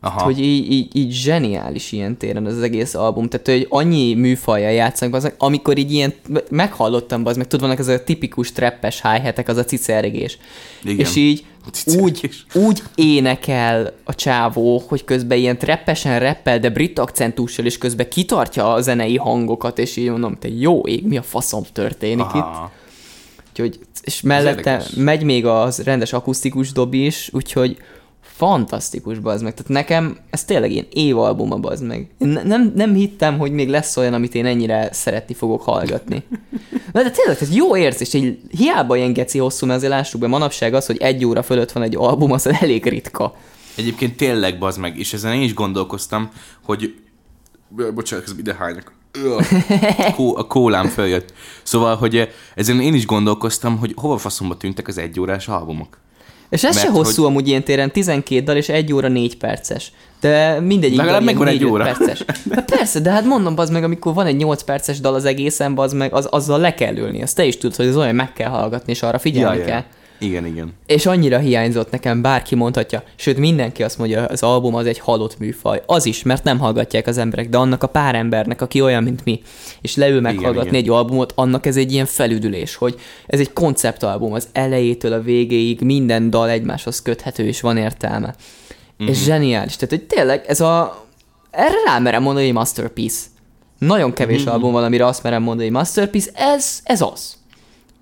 [0.07, 0.23] Aha.
[0.23, 3.29] hogy így, így, így zseniális ilyen téren az, egész album.
[3.29, 6.15] Tehát, hogy annyi műfajjal játszanak, az, amikor így ilyen,
[6.51, 10.39] meghallottam, az meg tudod, ez a tipikus treppes hi az a cicergés.
[10.83, 10.99] Igen.
[10.99, 11.45] És így
[11.85, 18.09] úgy, úgy énekel a csávó, hogy közben ilyen treppesen reppel, de brit akcentussal, és közben
[18.09, 22.39] kitartja a zenei hangokat, és így mondom, te jó ég, mi a faszom történik Aha.
[22.39, 22.85] itt.
[23.51, 27.77] Úgyhogy, és mellette megy még az rendes akusztikus dobi is, úgyhogy
[28.37, 29.55] fantasztikus, bazd meg.
[29.55, 32.11] Tehát nekem ez tényleg ilyen évalbuma, bazd meg.
[32.19, 36.23] Én nem, nem hittem, hogy még lesz olyan, amit én ennyire szeretni fogok hallgatni.
[36.93, 40.27] Na, de tényleg, ez jó érzés, hogy hiába ilyen geci hosszú, mert azért lássuk be,
[40.27, 43.37] manapság az, hogy egy óra fölött van egy album, az elég ritka.
[43.77, 46.31] Egyébként tényleg, bazd meg, és ezen én is gondolkoztam,
[46.65, 46.95] hogy
[47.95, 48.93] bocsánat, ez ide hányok.
[50.35, 51.33] A kólám följött.
[51.63, 55.99] Szóval, hogy ezen én is gondolkoztam, hogy hova faszomba tűntek az egyórás albumok.
[56.49, 59.37] És ez Mert se hosszú hogy- amúgy ilyen téren, 12 dal és 1 óra 4
[59.37, 59.93] perces.
[60.21, 61.85] De mindegyik Legalább dal megvan egy 4-5 óra.
[61.85, 62.25] perces.
[62.55, 65.79] Hát persze, de hát mondom, az meg, amikor van egy 8 perces dal az egészen,
[65.79, 67.23] az meg, az, azzal le kell ülni.
[67.23, 69.83] Azt te is tudod, hogy az olyan meg kell hallgatni, és arra figyelni kell.
[70.19, 70.73] Igen, igen.
[70.87, 75.39] És annyira hiányzott nekem, bárki mondhatja, sőt mindenki azt mondja, az album az egy halott
[75.39, 75.83] műfaj.
[75.87, 79.25] Az is, mert nem hallgatják az emberek, de annak a pár embernek, aki olyan, mint
[79.25, 79.43] mi,
[79.81, 80.81] és leül meghallgatni igen.
[80.81, 85.81] egy albumot, annak ez egy ilyen felüdülés, hogy ez egy konceptalbum, az elejétől a végéig
[85.81, 88.35] minden dal egymáshoz köthető, és van értelme.
[89.03, 89.13] Mm-hmm.
[89.13, 89.77] És zseniális.
[89.77, 91.05] Tehát, hogy tényleg ez a...
[91.51, 93.21] Erre rámerem mondani, hogy masterpiece.
[93.79, 94.53] Nagyon kevés mm-hmm.
[94.53, 97.37] album van, amire azt merem mondani, hogy masterpiece, ez, ez az.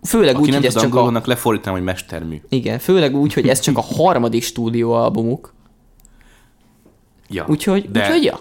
[0.07, 1.23] Főleg Aki úgy, nem hogy ez csak a...
[1.25, 2.41] lefordítanám, hogy mestermű.
[2.49, 5.55] Igen, főleg úgy, hogy ez csak a harmadik stúdióalbumuk.
[7.29, 7.45] Ja.
[7.49, 8.41] Úgyhogy, De- úgyhogy ja.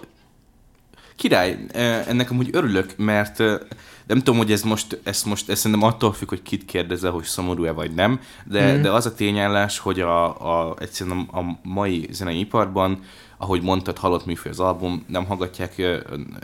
[1.16, 3.58] Király, eh, ennek amúgy örülök, mert eh,
[4.08, 7.24] nem tudom, hogy ez most, ez most, ez szerintem attól függ, hogy kit kérdezel, hogy
[7.24, 8.82] szomorú-e vagy nem, de, mm.
[8.82, 13.04] de az a tényállás, hogy a, a, egyszerűen a mai zenei iparban,
[13.44, 15.82] ahogy mondtad, halott műfaj az album, nem hallgatják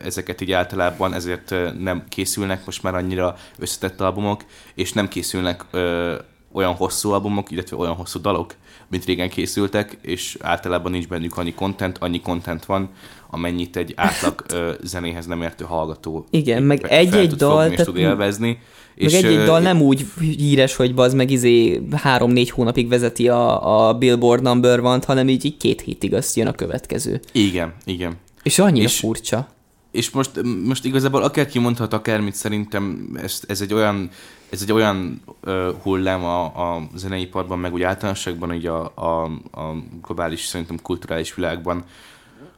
[0.03, 6.15] ezeket így általában, ezért nem készülnek most már annyira összetett albumok, és nem készülnek ö,
[6.51, 8.55] olyan hosszú albumok, illetve olyan hosszú dalok,
[8.89, 12.89] mint régen készültek, és általában nincs bennük annyi content, annyi content van,
[13.29, 17.97] amennyit egy átlag ö, zenéhez nem értő hallgató Igen, meg egy-egy dal, fogni és tud
[17.97, 18.47] élvezni.
[18.47, 18.57] Meg
[18.95, 23.87] és, egy-egy ö, dal nem úgy híres, hogy bazd meg izé három-négy hónapig vezeti a,
[23.87, 27.19] a Billboard number van hanem így, így két hétig azt jön a következő.
[27.31, 28.17] Igen, igen.
[28.43, 29.47] És annyira És- furcsa.
[29.91, 30.31] És most,
[30.65, 34.09] most igazából akárki mondhat akármit, szerintem ez, ez egy olyan,
[34.49, 36.43] ez egy olyan uh, hullám a,
[36.75, 41.83] a zeneiparban, meg úgy általánosságban így a, a, a globális, szerintem kulturális világban,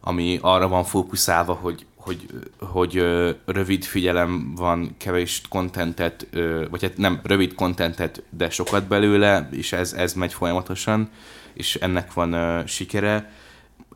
[0.01, 2.25] ami arra van fókuszálva, hogy, hogy,
[2.59, 8.87] hogy ö, rövid figyelem van, kevés kontentet, ö, vagy hát nem rövid kontentet, de sokat
[8.87, 11.09] belőle, és ez, ez megy folyamatosan,
[11.53, 13.31] és ennek van ö, sikere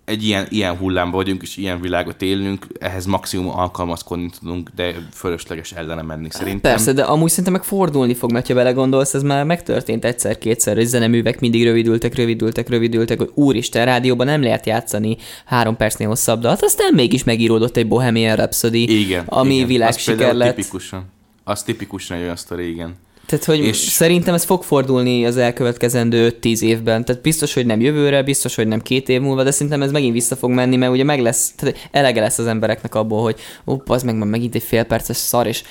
[0.06, 5.72] egy ilyen, ilyen hullámban vagyunk, és ilyen világot élünk, ehhez maximum alkalmazkodni tudunk, de fölösleges
[5.72, 6.72] ellene menni szerintem.
[6.72, 10.86] Persze, de amúgy szerintem meg fordulni fog, mert ha belegondolsz, ez már megtörtént egyszer-kétszer, hogy
[10.86, 16.62] zeneművek mindig rövidültek, rövidültek, rövidültek, hogy úristen, rádióban nem lehet játszani három percnél hosszabb dalt,
[16.62, 19.24] aztán mégis megíródott egy Bohemian Rhapsody, Igen.
[19.26, 19.68] ami igen.
[19.68, 20.56] világsiker lett.
[20.56, 21.06] Tipikusan.
[21.44, 22.96] Az tipikusan egy olyan sztori, igen.
[23.40, 23.78] Tehát, hogy és...
[23.78, 27.06] Szerintem ez fog fordulni az elkövetkezendő 10 évben.
[27.06, 30.14] Tehát biztos, hogy nem jövőre, biztos, hogy nem két év múlva, de szerintem ez megint
[30.14, 33.82] vissza fog menni, mert ugye meg lesz, tehát elege lesz az embereknek abból, hogy ó,
[33.86, 35.64] az meg már megint egy félperces szar, és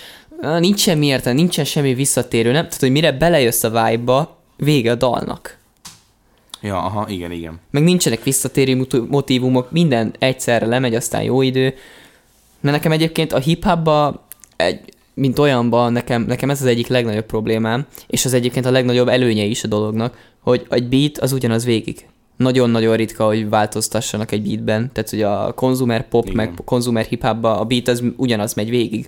[0.58, 2.64] nincs semmi értelme, nincsen semmi visszatérő, nem?
[2.64, 5.58] Tehát, hogy mire belejössz a vibe-ba, vége a dalnak.
[6.60, 7.60] Ja, aha, igen, igen.
[7.70, 11.74] Meg nincsenek visszatérő mot- motívumok, minden egyszerre lemegy, aztán jó idő.
[12.60, 17.86] Mert nekem egyébként a hip-hopba, egy, mint olyanban nekem, nekem ez az egyik legnagyobb problémám,
[18.06, 22.06] és az egyébként a legnagyobb előnye is a dolognak, hogy egy beat az ugyanaz végig.
[22.36, 26.36] Nagyon-nagyon ritka, hogy változtassanak egy beatben, tehát hogy a konzumer pop, Igen.
[26.36, 29.06] meg konzumer hip a beat az ugyanaz megy végig.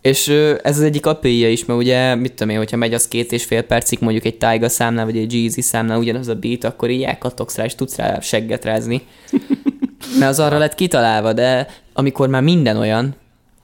[0.00, 0.28] És
[0.62, 3.44] ez az egyik apja is, mert ugye, mit tudom én, hogyha megy az két és
[3.44, 7.02] fél percig mondjuk egy Tyga számnál, vagy egy Jeezy számnál ugyanaz a beat, akkor így
[7.02, 9.02] elkattogsz rá, és tudsz rá segget rázni.
[10.18, 13.14] Mert az arra lett kitalálva, de amikor már minden olyan,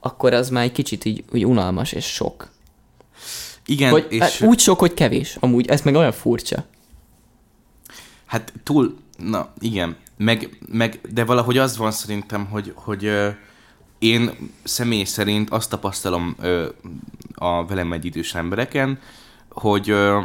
[0.08, 2.48] akkor az már egy kicsit így, úgy unalmas és sok.
[3.66, 5.36] Igen, Hogy, és hát úgy sok, hogy kevés.
[5.40, 6.64] Amúgy ez meg olyan furcsa.
[8.26, 13.28] hát túl, na igen, meg, meg, de valahogy az van szerintem, hogy, hogy ö,
[13.98, 14.30] én
[14.64, 16.68] személy szerint azt tapasztalom ö,
[17.34, 18.98] a velem egy idős embereken,
[19.50, 20.24] hogy ö,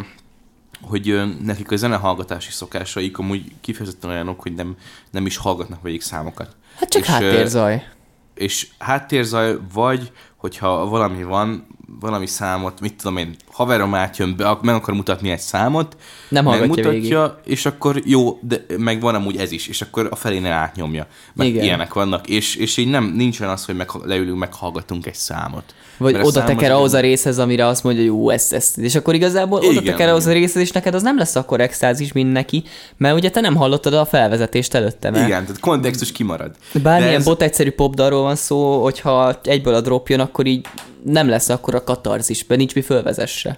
[0.81, 4.77] hogy ö, nekik a zenehallgatási szokásaik amúgy kifejezetten olyanok, hogy nem,
[5.11, 6.55] nem is hallgatnak végig számokat.
[6.75, 7.87] Hát csak És, ö, háttérzaj.
[8.35, 11.67] És háttérzaj, vagy hogyha valami van,
[11.99, 15.97] valami számot, mit tudom én, haverom átjön be, meg akar mutatni egy számot,
[16.29, 20.51] Nem megmutatja, és akkor jó, de meg van amúgy ez is, és akkor a felénél
[20.51, 21.07] átnyomja.
[21.33, 21.63] Meg Igen.
[21.63, 25.73] ilyenek vannak, és, és így nem, nincsen az, hogy meg, leülünk, meghallgatunk egy számot.
[25.97, 28.77] Vagy Mert oda teker az ahhoz a részhez, amire azt mondja, hogy jó, ezt, ezt.
[28.77, 32.11] És akkor igazából oda teker ahhoz a részhez, és neked az nem lesz akkor extázis,
[32.11, 32.63] mint neki,
[32.97, 36.55] mert ugye te nem hallottad a felvezetést előtte, mert Igen, tehát kontextus kimarad.
[36.73, 37.25] bármilyen De ez...
[37.25, 40.67] bot egyszerű popdalról van szó, hogyha egyből a drop jön, akkor így
[41.05, 43.57] nem lesz akkor a katarzis, mert nincs mi fölvezesse.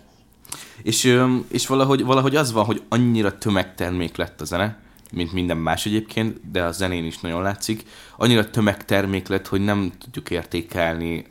[0.84, 4.78] És, és valahogy, valahogy az van, hogy annyira tömegtermék lett a zene,
[5.12, 7.84] mint minden más egyébként, de a zenén is nagyon látszik,
[8.18, 11.26] annyira tömegtermék lett, hogy nem tudjuk értékelni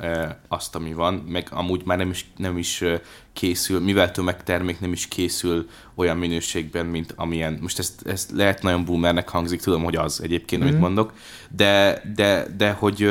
[0.48, 2.84] azt, ami van, meg amúgy már nem is, nem is
[3.32, 8.84] készül, mivel tömegtermék nem is készül olyan minőségben, mint amilyen, most ez, ez lehet nagyon
[8.84, 10.66] boomernek hangzik, tudom, hogy az egyébként, mm.
[10.66, 11.12] amit mondok,
[11.56, 13.10] de, de, de hogy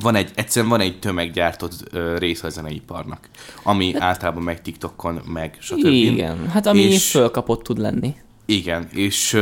[0.00, 3.28] van egy, egyszerűen van egy tömeggyártott ö, része a zeneiparnak,
[3.62, 5.84] ami hát, általában meg TikTokon, meg stb.
[5.84, 8.14] Igen, hát ami és, fölkapott tud lenni.
[8.44, 9.38] Igen, és,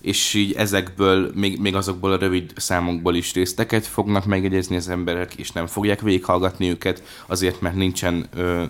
[0.00, 5.34] és így ezekből, még, még azokból a rövid számokból is részteket fognak megjegyezni az emberek,
[5.34, 8.28] és nem fogják végighallgatni őket, azért, mert nincsen,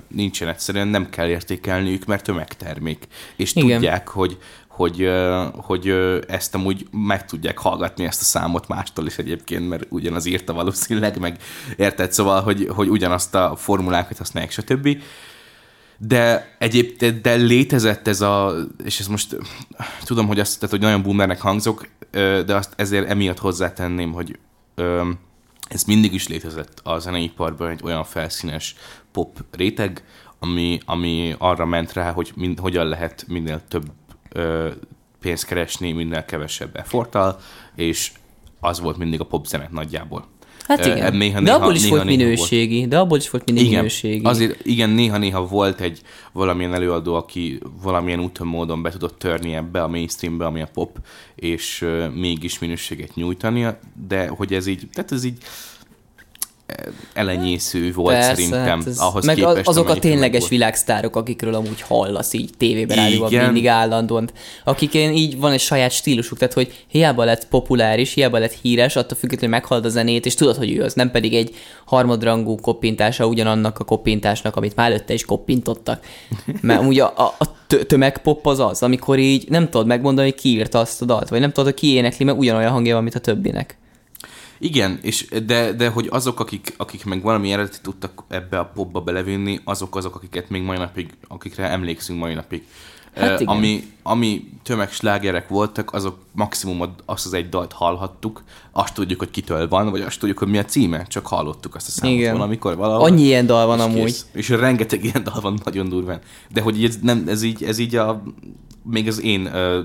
[0.08, 3.06] nincsen egyszerűen, nem kell értékelniük, mert tömegtermék.
[3.36, 3.70] És Igen.
[3.70, 4.38] tudják, hogy,
[4.78, 5.10] hogy,
[5.56, 5.88] hogy
[6.28, 11.18] ezt amúgy meg tudják hallgatni ezt a számot mástól is egyébként, mert ugyanaz írta valószínűleg,
[11.18, 11.38] meg
[11.76, 14.88] érted, szóval, hogy, hogy ugyanazt a formulákat használják, stb.
[15.98, 19.36] De egyébként de létezett ez a, és ez most
[20.04, 21.88] tudom, hogy azt, tehát, hogy nagyon boomernek hangzok,
[22.46, 24.38] de azt ezért emiatt hozzátenném, hogy
[25.68, 28.74] ez mindig is létezett a zeneiparban egy olyan felszínes
[29.12, 30.04] pop réteg,
[30.38, 33.84] ami, ami arra ment rá, hogy mind, hogyan lehet minél több
[34.32, 34.70] ö,
[35.20, 37.38] pénzt keresni minél kevesebb efforttal,
[37.74, 38.12] és
[38.60, 40.24] az volt mindig a popzenet nagyjából.
[40.68, 42.88] Hát igen, néha, de abból is néha, volt néha minőségi, volt.
[42.88, 44.24] de abból is volt mindig igen, minőségi.
[44.24, 46.00] Azért igen, néha-néha volt egy
[46.32, 50.98] valamilyen előadó, aki valamilyen úton módon be tudott törni ebbe a mainstreambe, ami a pop,
[51.34, 55.38] és uh, mégis minőséget nyújtania, de hogy ez így, tehát ez így
[57.12, 58.78] elenyésző volt Persze, szerintem.
[58.78, 60.50] Hát ez, ahhoz meg képest, azok a tényleges volt.
[60.50, 64.30] világsztárok, akikről amúgy hallasz így tévében, rádióban mindig állandóan,
[64.64, 69.18] akik így van egy saját stílusuk, tehát hogy hiába lett populáris, hiába lett híres, attól
[69.18, 71.54] függetlenül meghald a zenét, és tudod, hogy ő az, nem pedig egy
[71.84, 76.04] harmadrangú koppintása ugyanannak a koppintásnak, amit már előtte is koppintottak.
[76.60, 77.46] Mert ugye a, a, a
[77.86, 81.40] tömegpop az az, amikor így nem tudod megmondani, hogy ki írta azt a dalt, vagy
[81.40, 83.78] nem tudod, hogy ki énekli, mert ugyanolyan hangja van, mint a többinek.
[84.58, 89.00] Igen, és de, de hogy azok, akik, akik meg valami eredeti tudtak ebbe a popba
[89.00, 92.66] belevinni, azok azok, akiket még mai napig, akikre emlékszünk mai napig.
[93.14, 93.54] Hát igen.
[93.54, 98.42] ami, ami tömegslágerek voltak, azok maximum azt az egy dalt hallhattuk,
[98.72, 101.88] azt tudjuk, hogy kitől van, vagy azt tudjuk, hogy mi a címe, csak hallottuk azt
[101.88, 102.32] a számot igen.
[102.32, 103.04] valamikor valahol.
[103.04, 104.04] Annyi ilyen dal van és amúgy.
[104.04, 104.26] Kész.
[104.32, 106.20] És rengeteg ilyen dal van nagyon durván.
[106.52, 108.22] De hogy ez, nem, ez, így, ez így a,
[108.82, 109.78] még az én uh,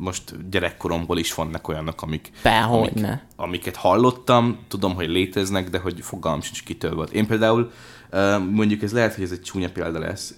[0.00, 6.40] most gyerekkoromból is vannak olyanok, amik, amik, amiket hallottam, tudom, hogy léteznek, de hogy fogalmam
[6.40, 7.12] sincs kitől volt.
[7.12, 7.70] Én például
[8.50, 10.34] mondjuk ez lehet, hogy ez egy csúnya példa lesz,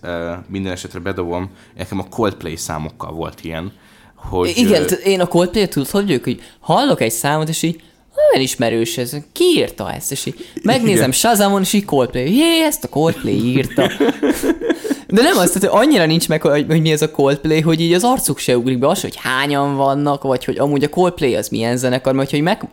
[0.49, 3.73] minden esetre bedobom, nekem a Coldplay számokkal volt ilyen,
[4.15, 4.53] hogy...
[4.57, 7.83] Igen, én a Coldplay-t tudod, hogy ők, hogy hallok egy számot, és így
[8.31, 12.85] olyan ismerős ez, ki írta ezt, és így megnézem Shazamon, és így Coldplay, jé, ezt
[12.85, 13.91] a Coldplay írta.
[15.09, 17.93] De nem azt, hogy annyira nincs meg, hogy, hogy mi ez a Coldplay, hogy így
[17.93, 18.89] az arcuk se ugrik be.
[18.89, 22.69] Az, hogy hányan vannak, vagy hogy amúgy a Coldplay az milyen zenekar, mert hogy meg,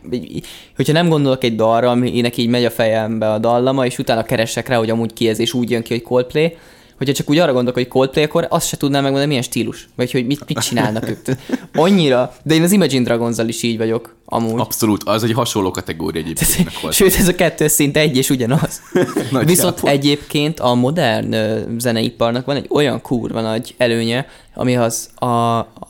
[0.76, 4.68] hogyha nem gondolok egy dalra, aminek így megy a fejembe a dallama, és utána keresek
[4.68, 6.56] rá, hogy amúgy ki ez, és úgy jön ki, hogy Coldplay,
[7.00, 10.12] hogyha csak úgy arra gondolok, hogy Coldplay, akkor azt se tudnám megmondani, milyen stílus, vagy
[10.12, 11.36] hogy mit, mit csinálnak ők.
[11.74, 14.60] Annyira, de én az Imagine dragons is így vagyok, amúgy.
[14.60, 16.92] Abszolút, az egy hasonló kategória egyébként.
[16.92, 18.80] Sőt, ez a kettő szinte egy és ugyanaz.
[19.44, 21.36] Viszont egyébként a modern
[21.78, 24.26] zeneiparnak van egy olyan kurva nagy előnye,
[24.60, 25.88] ami az a, a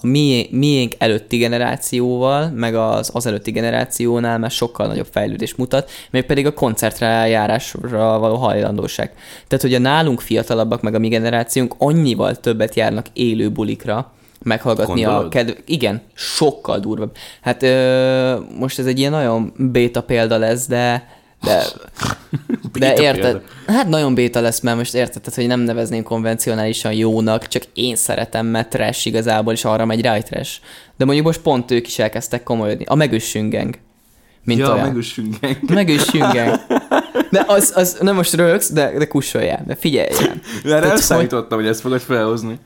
[0.50, 6.46] miénk előtti generációval, meg az az előtti generációnál már sokkal nagyobb fejlődést mutat, még pedig
[6.46, 9.14] a koncertre járásra való hajlandóság.
[9.48, 15.02] Tehát, hogy a nálunk fiatalabbak, meg a mi generációnk annyival többet járnak élő bulikra, meghallgatni
[15.02, 15.24] Gondolod?
[15.24, 15.50] a kedv...
[15.64, 17.16] Igen, sokkal durvább.
[17.40, 21.08] Hát ö, most ez egy ilyen nagyon béta példa lesz, de
[21.42, 21.64] de,
[22.78, 23.20] de érted?
[23.20, 23.42] Példa.
[23.66, 28.46] Hát nagyon béta lesz, mert most érted, hogy nem nevezném konvencionálisan jónak, csak én szeretem,
[28.46, 30.58] mert trash igazából, és arra megy rá trash.
[30.96, 32.84] De mondjuk most pont ők is elkezdtek komolyodni.
[32.88, 33.78] A megőssüngeng.
[34.44, 34.86] Mint ja, olyan.
[34.86, 35.56] megőssüngeng.
[35.68, 36.60] Megőssüngeng.
[37.30, 40.08] De az, az nem most rögsz, de, de kussoljál, de figyelj.
[40.64, 42.58] Mert nem számítottam, hogy ezt fogod felhozni.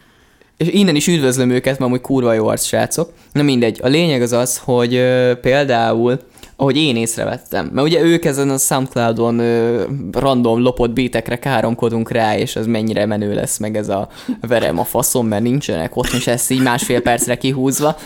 [0.56, 3.12] És innen is üdvözlöm őket, mert amúgy kurva jó arc srácok.
[3.32, 6.20] Na mindegy, a lényeg az az, hogy ö, például
[6.56, 7.70] ahogy én észrevettem.
[7.72, 13.06] Mert ugye ők ezen a Soundcloudon ö, random lopott beatekre káromkodunk rá, és az mennyire
[13.06, 14.08] menő lesz meg ez a
[14.40, 17.96] verem a faszom, mert nincsenek ott, és ezt így másfél percre kihúzva,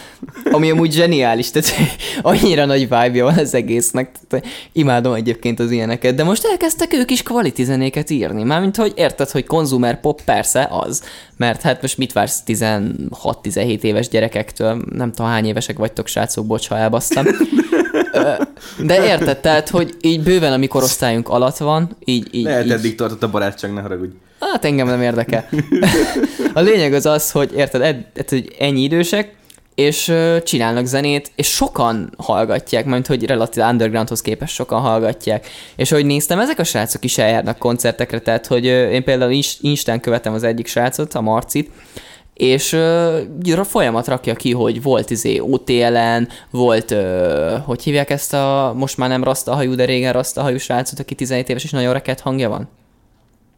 [0.51, 1.71] ami amúgy zseniális, tehát
[2.23, 7.11] annyira nagy vibe van az egésznek, tehát imádom egyébként az ilyeneket, de most elkezdtek ők
[7.11, 11.03] is quality zenéket írni, mármint hogy érted, hogy konzumer pop persze az,
[11.37, 16.69] mert hát most mit vársz 16-17 éves gyerekektől, nem tudom hány évesek vagytok srácok, bocs,
[16.69, 17.27] ha elbasztam.
[18.79, 22.29] De érted, tehát, hogy így bőven a mi korosztályunk alatt van, így...
[22.31, 22.71] így Lehet így...
[22.71, 24.13] eddig tartott a barátság, ne haragudj.
[24.41, 25.49] Hát engem nem érdekel.
[26.55, 29.37] A lényeg az az, hogy érted, ed, ed, hogy ennyi idősek,
[29.75, 30.13] és
[30.45, 35.49] csinálnak zenét, és sokan hallgatják, mert hogy relatív undergroundhoz képest sokan hallgatják.
[35.77, 40.33] És ahogy néztem, ezek a srácok is eljárnak koncertekre, tehát hogy én például Instán követem
[40.33, 41.71] az egyik srácot, a Marcit,
[42.39, 43.19] és uh,
[43.65, 49.09] folyamat rakja ki, hogy volt izé OTLN, volt, uh, hogy hívják ezt a, most már
[49.09, 49.23] nem
[49.55, 52.69] hajú, de régen hajú srácot, aki 17 éves és nagyon reket hangja van?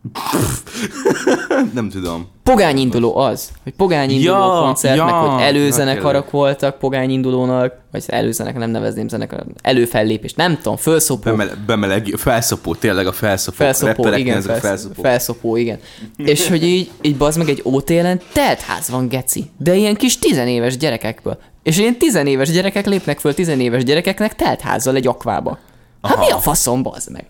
[1.75, 2.29] nem tudom.
[2.43, 8.71] Pogányinduló az, hogy pogányinduló ja, koncert, ja, meg hogy előzenekarak voltak pogányindulónak, vagy előzenek, nem
[8.71, 11.31] nevezném zenekar, előfellépés, nem tudom, felszopó.
[11.31, 13.57] Bemele, bemeleg, felszopó, tényleg a felszopó.
[13.57, 15.03] Felszopó, igen, felsz, felszopó.
[15.03, 15.79] felszopó, igen.
[16.17, 20.77] És hogy így, így bazd meg egy OTL-en teltház van, geci, de ilyen kis tizenéves
[20.77, 21.39] gyerekekből.
[21.63, 25.59] És ilyen tizenéves gyerekek lépnek föl tizenéves gyerekeknek teltházzal egy akvába.
[26.03, 26.25] Hát Aha.
[26.25, 27.27] mi a faszom, bazd meg?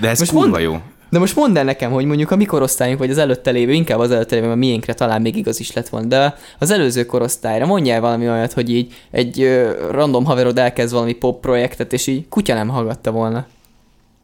[0.00, 0.80] De ez Most kurva mond, jó.
[1.10, 3.98] De most mondd el nekem, hogy mondjuk a mi korosztályunk, vagy az előtte lévő, inkább
[3.98, 7.66] az előtte lévő, mert miénkre talán még igaz is lett volna, de az előző korosztályra
[7.66, 12.06] mondjál el valami olyat, hogy így egy ö, random haverod elkezd valami pop projektet, és
[12.06, 13.46] így kutya nem hallgatta volna.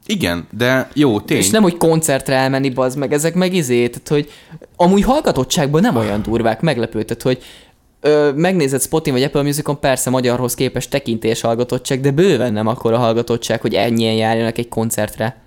[0.07, 1.37] Igen, de jó, tény.
[1.37, 4.31] És nem, hogy koncertre elmenni, bazd meg, ezek meg izé, tehát, hogy
[4.77, 7.43] amúgy hallgatottságban nem olyan durvák, meglepő, tehát, hogy
[8.01, 12.93] ö, megnézed Spotify vagy Apple Musicon, persze magyarhoz képest tekintés hallgatottság, de bőven nem akkor
[12.93, 15.46] a hallgatottság, hogy ennyien járjanak egy koncertre.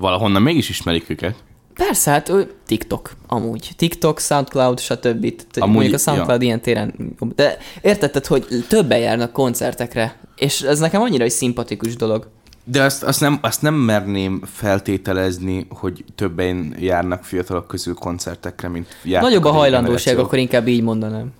[0.00, 1.34] Valahonnan mégis ismerik őket.
[1.74, 2.32] Persze, hát
[2.66, 3.70] TikTok amúgy.
[3.76, 5.32] TikTok, SoundCloud, stb.
[5.54, 6.46] Amúgy, mondjuk a SoundCloud ja.
[6.46, 6.94] ilyen téren.
[7.34, 12.28] De értetted, hogy többen járnak koncertekre, és ez nekem annyira egy szimpatikus dolog.
[12.64, 18.86] De azt, azt, nem, azt nem merném feltételezni, hogy többen járnak fiatalok közül koncertekre, mint
[19.04, 19.30] járnak.
[19.30, 21.32] Nagyobb a, hajlandóság, akkor inkább így mondanám.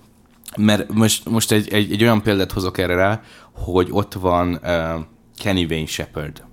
[0.57, 3.21] Mert most, most egy, egy, egy olyan példát hozok erre rá,
[3.53, 4.69] hogy ott van uh,
[5.37, 6.43] Kenny Wayne Shepherd,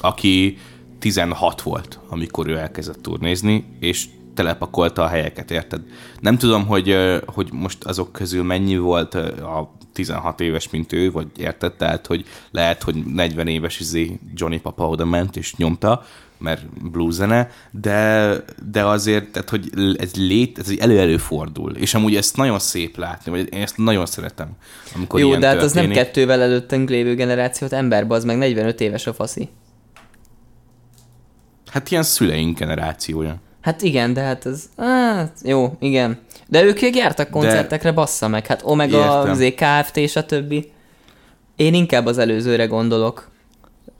[0.00, 0.58] aki
[1.02, 5.80] 16 volt, amikor ő elkezdett turnézni, és telepakolta a helyeket, érted?
[6.20, 11.26] Nem tudom, hogy, hogy most azok közül mennyi volt a 16 éves, mint ő, vagy
[11.36, 11.72] érted?
[11.72, 16.04] Tehát, hogy lehet, hogy 40 éves izé Johnny Papa oda ment és nyomta,
[16.38, 18.34] mert blues zene, de,
[18.70, 23.30] de azért, tehát, hogy ez lét, ez elő fordul, és amúgy ezt nagyon szép látni,
[23.30, 24.48] vagy én ezt nagyon szeretem,
[24.94, 25.90] amikor Jó, de hát történik.
[25.90, 29.48] az nem kettővel előttünk lévő generációt, emberbe az meg 45 éves a faszi.
[31.72, 33.36] Hát ilyen szüleink generációja.
[33.60, 34.64] Hát igen, de hát ez...
[34.76, 36.18] Hát, jó, igen.
[36.48, 37.94] De ők jártak koncertekre, de...
[37.94, 38.46] bassza meg.
[38.46, 39.96] Hát Omega, az Kft.
[39.96, 40.70] és a többi.
[41.56, 43.30] Én inkább az előzőre gondolok.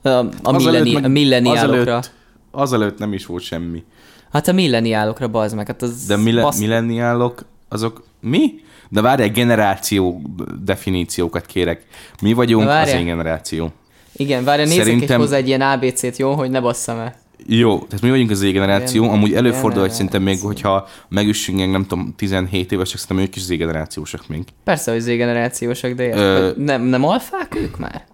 [0.02, 0.08] A,
[0.42, 1.96] a, milleni, meg, a milleniálokra.
[1.96, 2.12] Azelőtt,
[2.50, 3.84] azelőtt nem is volt semmi.
[4.32, 5.66] Hát a milleniálokra bazd meg.
[5.66, 6.58] Hát az De mille, bassz...
[6.58, 8.54] milleniálok, azok mi?
[8.88, 10.22] De várj, generáció
[10.64, 11.86] definíciókat kérek.
[12.22, 13.72] Mi vagyunk az én generáció.
[14.12, 15.20] Igen, várj, nézzek Szerintem...
[15.20, 17.20] egy hozzá egy ilyen ABC-t, jó, hogy ne basszam el.
[17.46, 22.14] Jó, tehát mi vagyunk az Z-generáció, amúgy előfordul, hogy szinte még, hogyha megüssünk, nem tudom,
[22.16, 24.44] 17 évesek, szerintem ők is Z-generációsak még.
[24.64, 26.52] Persze, hogy Z-generációsak, de Ö...
[26.56, 28.04] nem, nem alfák ők már?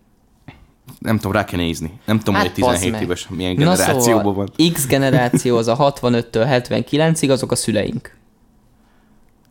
[0.99, 1.93] Nem tudom, rá kell nézni.
[2.05, 4.73] Nem tudom, hát, hogy 17 éves milyen Na generációban szóval, van.
[4.73, 8.17] X generáció az a 65-től 79-ig, azok a szüleink.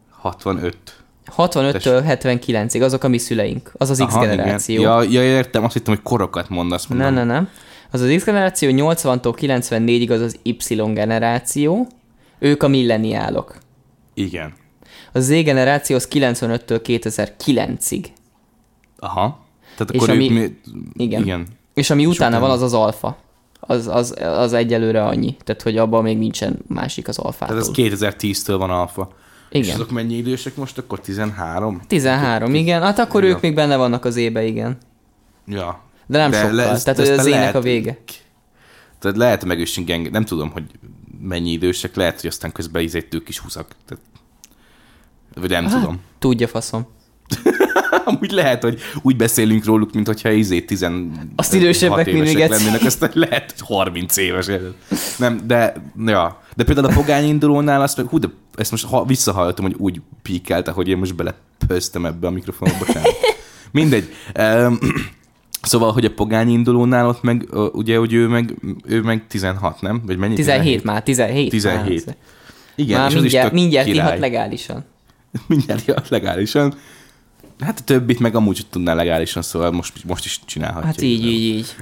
[0.10, 0.78] 65.
[1.38, 3.72] 65-től 79-ig, azok a mi szüleink.
[3.78, 4.82] Az az Aha, X generáció.
[4.82, 6.88] Ja, ja, értem, azt hittem, hogy korokat mondasz.
[6.88, 7.50] Nem, nem, nem.
[7.92, 11.88] Az az X generáció 80-tól 94-ig az az Y generáció,
[12.40, 13.58] ők a milleniálok.
[14.14, 14.54] Igen.
[15.12, 18.06] A Z generáció az 95-től 2009-ig.
[19.00, 19.46] Aha.
[19.78, 20.60] Tehát akkor és ami, mi...
[20.94, 21.22] igen.
[21.22, 21.48] igen.
[21.74, 23.18] És ami és utána, utána van, az az alfa.
[23.60, 25.36] Az, az, az egyelőre annyi.
[25.44, 27.58] Tehát, hogy abban még nincsen másik az alfától.
[27.58, 29.10] Tehát ez 2010-től van alfa.
[29.50, 29.68] Igen.
[29.68, 30.78] És azok mennyi idősek most?
[30.78, 31.82] Akkor 13?
[31.88, 32.82] 13, igen.
[32.82, 33.36] Hát akkor igen.
[33.36, 34.78] ők még benne vannak az ébe, igen.
[35.46, 37.98] Ja, de nem de sokkal, le, tehát ez az ének a vége.
[39.00, 40.64] Tehát lehet megüssünk engem, nem tudom, hogy
[41.22, 43.68] mennyi idősek, lehet, hogy aztán közben izéttük is húzak.
[43.86, 44.04] Tehát,
[45.36, 46.02] vagy nem hát, tudom.
[46.20, 46.88] Tudja faszom.
[48.06, 50.88] Amúgy lehet, hogy úgy beszélünk róluk, mint hogyha izé 10
[51.36, 54.46] Azt idősebbek mindig lennének, aztán lehet 30 éves.
[55.18, 55.74] Nem, de,
[56.06, 56.42] ja.
[56.56, 60.02] De például a pogány indulónál azt meg, hú, de ezt most ha, visszahallottam, hogy úgy
[60.22, 62.86] píkelt, hogy én most belepöztem ebbe a mikrofonba.
[63.72, 64.14] Mindegy.
[64.40, 64.80] Um,
[65.68, 70.02] Szóval, hogy a pogány indulónál ott meg, ugye, hogy ő meg, ő meg 16, nem?
[70.06, 70.36] Vagy mennyi?
[70.36, 70.84] 17, 17?
[70.84, 71.50] már, 17.
[71.50, 72.06] 17.
[72.06, 72.16] Már.
[72.76, 74.86] Igen, már és mindjárt, az is mindjárt ihat legálisan.
[75.48, 76.74] mindjárt ihat legálisan.
[77.60, 80.88] Hát a többit meg amúgy tudná legálisan, szóval most, most is csinálhatja.
[80.88, 81.76] Hát így, így, így.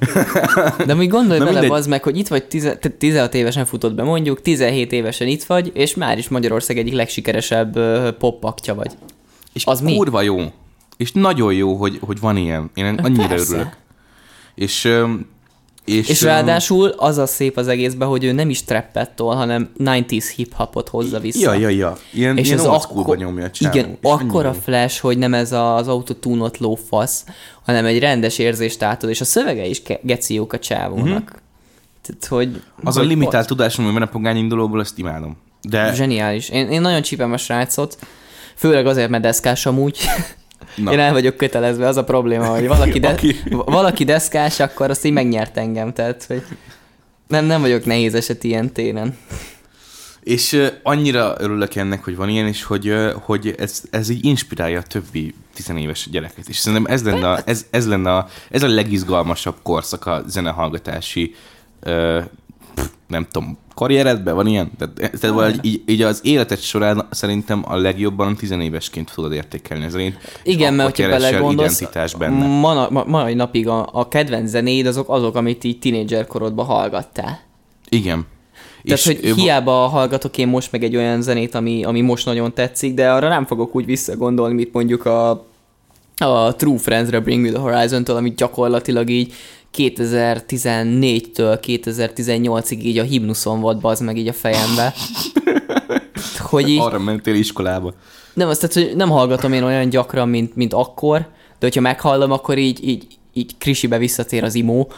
[0.85, 2.45] De még gondolj Na bele, az meg, hogy itt vagy
[2.97, 7.79] 16 évesen futott be, mondjuk 17 évesen itt vagy, és már is Magyarország egyik legsikeresebb
[8.17, 8.91] pop vagy.
[9.53, 10.25] És az kurva mi?
[10.25, 10.51] jó.
[10.97, 12.69] És nagyon jó, hogy, hogy van ilyen.
[12.73, 13.53] Én annyira Persze.
[13.53, 13.77] örülök.
[14.55, 14.91] És,
[15.85, 20.31] és, és ráadásul az a szép az egészben, hogy ő nem is trappettól, hanem 90s
[20.35, 21.53] hip-hopot hozza vissza.
[21.53, 21.97] Ja, ja, ja.
[22.13, 23.77] Ilyen, és ilyen az akkor, nyomja csávó.
[23.77, 27.25] Igen, akkor a flash, hogy nem ez az autotúnot lófasz,
[27.65, 31.07] hanem egy rendes érzést átad, és a szövege is geciók a csávónak.
[31.07, 31.43] Mm-hmm.
[32.01, 35.37] Tehát, hogy, az hogy a limitált tudásom, hogy a pogány indulóból, ezt imádom.
[35.61, 36.49] De Zseniális.
[36.49, 37.97] Én, én nagyon csípem a srácot,
[38.55, 39.97] főleg azért, mert deszkás amúgy.
[40.75, 40.91] Na.
[40.91, 45.05] Én el vagyok kötelezve, az a probléma, hogy valaki, de, Aki- valaki deszkás, akkor azt
[45.05, 46.43] így megnyert engem, tehát hogy
[47.27, 49.17] nem, nem vagyok nehéz eset ilyen téren.
[50.23, 54.25] És uh, annyira örülök ennek, hogy van ilyen, és hogy, uh, hogy ez, ez így
[54.25, 56.47] inspirálja a többi tizenéves gyereket.
[56.47, 61.35] És szerintem ez lenne, a, ez, ez lenne a, ez a legizgalmasabb korszak a zenehallgatási
[61.85, 62.23] uh,
[62.75, 64.71] pff, nem tudom, karrieredben van ilyen?
[64.77, 70.13] Tehát, tehát valahogy így, így, az életed során szerintem a legjobban tizenévesként tudod értékelni és
[70.43, 71.83] Igen, mert keresel belegondolsz,
[72.17, 72.45] benne.
[72.45, 77.39] ma, ma, mai napig a, a kedvenc zenéd azok azok, amit így tínédzser korodban hallgattál.
[77.89, 78.25] Igen.
[78.83, 82.53] Tehát, És, hogy hiába hallgatok én most meg egy olyan zenét, ami, ami most nagyon
[82.53, 85.29] tetszik, de arra nem fogok úgy visszagondolni, mint mondjuk a,
[86.17, 89.33] a True Friends-re Bring Me The Horizon-től, amit gyakorlatilag így
[89.77, 94.93] 2014-től 2018-ig így a himnuszon volt, bazd meg így a fejembe.
[96.37, 97.93] Hogy így, arra mentél iskolába.
[98.33, 101.19] nem, azt tehát, hogy nem hallgatom én olyan gyakran, mint, mint akkor,
[101.59, 104.91] de hogyha meghallom, akkor így, így, így krisibe visszatér az imó,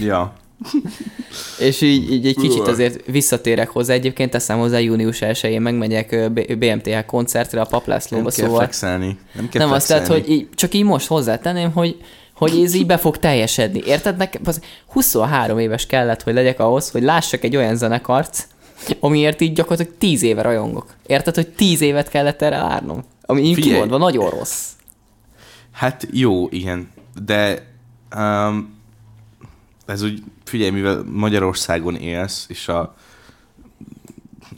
[0.00, 0.32] Ja.
[1.68, 3.94] és így, így egy kicsit azért visszatérek hozzá.
[3.94, 9.18] Egyébként teszem hozzá, június 1-én megmegyek BMTH koncertre a Paplászlóba, szóval flexelni.
[9.32, 11.96] Nem kell nem azt tehát, hogy így, csak így most hozzátenném, hogy
[12.38, 13.82] hogy ez így be fog teljesedni.
[13.86, 14.16] Érted?
[14.16, 18.46] Nekem az 23 éves kellett, hogy legyek ahhoz, hogy lássak egy olyan zenekart,
[19.00, 20.86] amiért így gyakorlatilag 10 éve rajongok.
[21.06, 23.04] Érted, hogy 10 évet kellett erre várnom?
[23.22, 23.72] Ami így Figyelj.
[23.72, 24.70] kimondva nagyon rossz.
[25.72, 26.90] Hát jó, igen,
[27.24, 27.66] de
[28.16, 28.76] um,
[29.86, 32.94] ez úgy, figyelj, mivel Magyarországon élsz, és a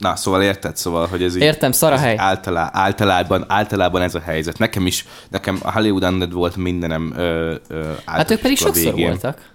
[0.01, 1.43] Na, szóval érted, szóval, hogy ez így...
[1.43, 2.17] Értem, szar a hely.
[2.19, 4.59] Általá, általában, általában ez a helyzet.
[4.59, 9.09] Nekem is, nekem a Hollywood Undead volt mindenem ö, ö, Hát ők pedig sokszor végén.
[9.09, 9.51] voltak.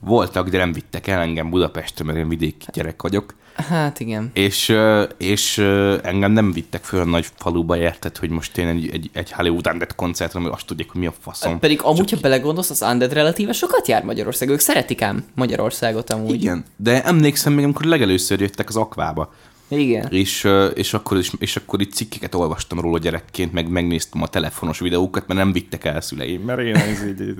[0.00, 3.34] Voltak, de nem vittek el engem Budapestre, mert én vidéki gyerek vagyok.
[3.68, 4.30] Hát igen.
[4.34, 4.76] És,
[5.16, 5.58] és
[6.02, 9.66] engem nem vittek föl a nagy faluba, érted, hogy most én egy, egy, egy Hollywood
[9.66, 11.58] Undead koncertre, mert azt tudják, hogy mi a faszom.
[11.58, 14.48] Pedig amúgy, ha belegondolsz, az Undead relatíve sokat jár Magyarország.
[14.48, 16.34] Ők szeretik ám Magyarországot amúgy.
[16.34, 19.32] Igen, de emlékszem még, amikor legelőször jöttek az akvába,
[19.68, 20.06] Igen.
[20.10, 24.78] és, és, akkor, is, és akkor itt cikkeket olvastam róla gyerekként, meg megnéztem a telefonos
[24.78, 27.34] videókat, mert nem vittek el szüleim, mert én ez így, így,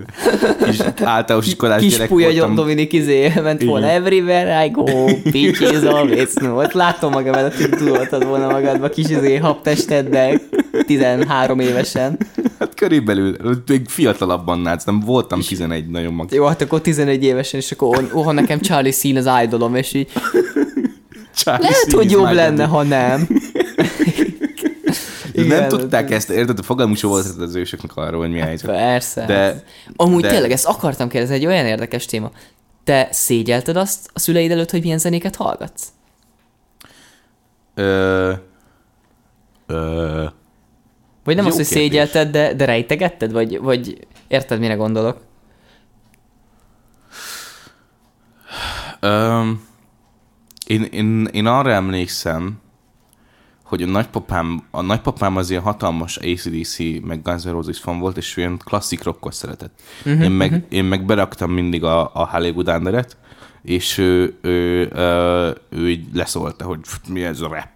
[0.64, 2.54] kis általános iskolás Kis gyerek puja voltam.
[2.54, 4.84] Dominik izé ment volna everywhere I go,
[5.30, 6.62] bitch is always no.
[6.62, 10.40] Ott látom magam előtt, hogy tudoltad volna magadba kis izé habtesteddel
[10.86, 12.18] 13 évesen.
[12.58, 16.32] Hát körülbelül, még fiatalabban nálsz, nem voltam 11 nagyon mag.
[16.32, 20.10] Jó, hát akkor 11 évesen, és akkor ó, nekem Charlie Sheen az idolom, és így
[21.36, 23.26] Charlie lehet, hogy jobb lenne, ha nem.
[25.34, 26.58] Nem Igen, tudták ezt, érted?
[26.58, 28.70] A fogalmuk sem volt az ősöknek arról, hogy mi a helyzet.
[28.70, 29.24] Persze.
[29.24, 29.64] De- hát.
[29.96, 32.30] Amúgy de- tényleg, ezt akartam kérdezni, egy olyan érdekes téma.
[32.84, 35.82] Te szégyelted azt a szüleid előtt, hogy milyen zenéket hallgatsz?
[37.74, 38.32] Ö,
[39.66, 40.24] ö,
[41.24, 43.32] Vagy nem azt, hogy szégyelted, de, de rejtegetted?
[43.32, 45.20] Vagy, vagy érted, mire gondolok?
[49.00, 49.66] Öm,
[50.66, 52.60] én, én, én arra emlékszem,
[53.62, 58.16] hogy a nagypapám, a nagypapám az ilyen hatalmas ACDC, meg Guns N' Roses fan volt,
[58.16, 59.80] és ilyen klasszik rockot szeretett.
[60.04, 60.66] Uh-huh, én, meg, uh-huh.
[60.68, 63.16] én meg beraktam mindig a, a Hollywood Underet,
[63.62, 67.68] és ő, ő, ő, ő így leszólta, hogy mi ez a rap.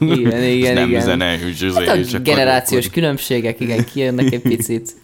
[0.00, 1.00] Igen, igen, nem igen.
[1.00, 4.94] zene, és, Hát a és generációs akkor- különbségek, igen, kijönnek egy picit.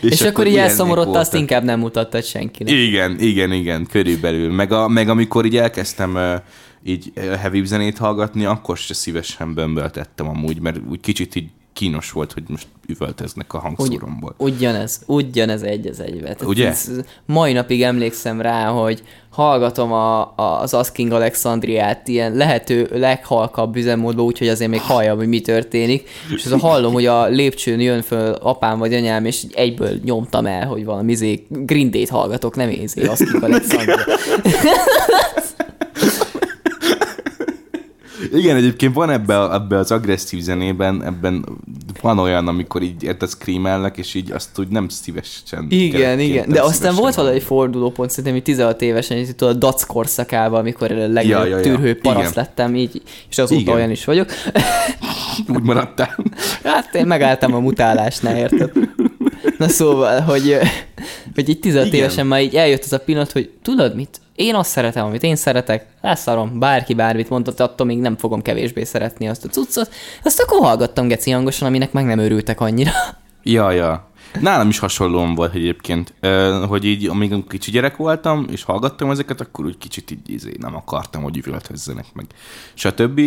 [0.00, 2.72] És, és akkor, akkor így elszomorodta, azt inkább nem mutattad senkinek.
[2.72, 4.52] Igen, igen, igen, körülbelül.
[4.52, 6.18] Meg, a, meg amikor így elkezdtem
[6.84, 12.32] így heavy zenét hallgatni, akkor se szívesen bömböltettem amúgy, mert úgy kicsit így kínos volt,
[12.32, 14.34] hogy most üvölteznek a hangszóromból.
[14.38, 16.20] Ugyanez, ugyanez egy az egybe.
[16.20, 16.68] Tehát Ugye?
[16.68, 16.90] Ez,
[17.26, 24.24] mai napig emlékszem rá, hogy hallgatom a, a, az Asking Alexandriát ilyen lehető leghalkabb üzemmódban,
[24.24, 26.08] úgyhogy azért még halljam, hogy mi történik.
[26.34, 30.46] És az a hallom, hogy a lépcsőn jön föl apám vagy anyám, és egyből nyomtam
[30.46, 33.96] el, hogy valami izé Green Day-t hallgatok, nem ézé Asking Alexandria.
[38.32, 41.44] Igen, egyébként van ebbe, ebbe az agresszív zenében, ebben
[42.00, 45.66] van olyan, amikor így érted, screamelnek, és így azt úgy nem szívesen.
[45.68, 46.48] Igen, igen.
[46.48, 50.92] De aztán volt valahogy fordulópont, szerintem így 16 évesen, így tudod, a dac korszakában, amikor
[50.92, 51.62] a legnagyobb Ja, ja, ja.
[51.62, 52.44] tűrhő paraszt Igen.
[52.44, 53.74] lettem, így, és azóta Igen.
[53.74, 54.30] olyan is vagyok.
[55.54, 56.18] Úgy maradtál.
[56.62, 58.70] Hát én megálltam a mutálásnál, érted?
[59.58, 60.58] Na szóval, hogy,
[61.34, 61.98] hogy így 16 Igen.
[61.98, 64.20] évesen már így eljött az a pillanat, hogy tudod mit?
[64.36, 68.84] Én azt szeretem, amit én szeretek, leszarom, bárki bármit mondott, attól még nem fogom kevésbé
[68.84, 69.90] szeretni azt a cuccot.
[70.24, 72.90] Azt akkor hallgattam geci hangosan, aminek meg nem örültek annyira.
[73.42, 74.10] Ja, ja.
[74.40, 76.14] Nálam is hasonlóan volt egyébként,
[76.68, 80.76] hogy így, amíg kicsi gyerek voltam, és hallgattam ezeket, akkor úgy kicsit így izé, nem
[80.76, 82.26] akartam, hogy üvöltözzenek meg,
[82.74, 83.20] stb.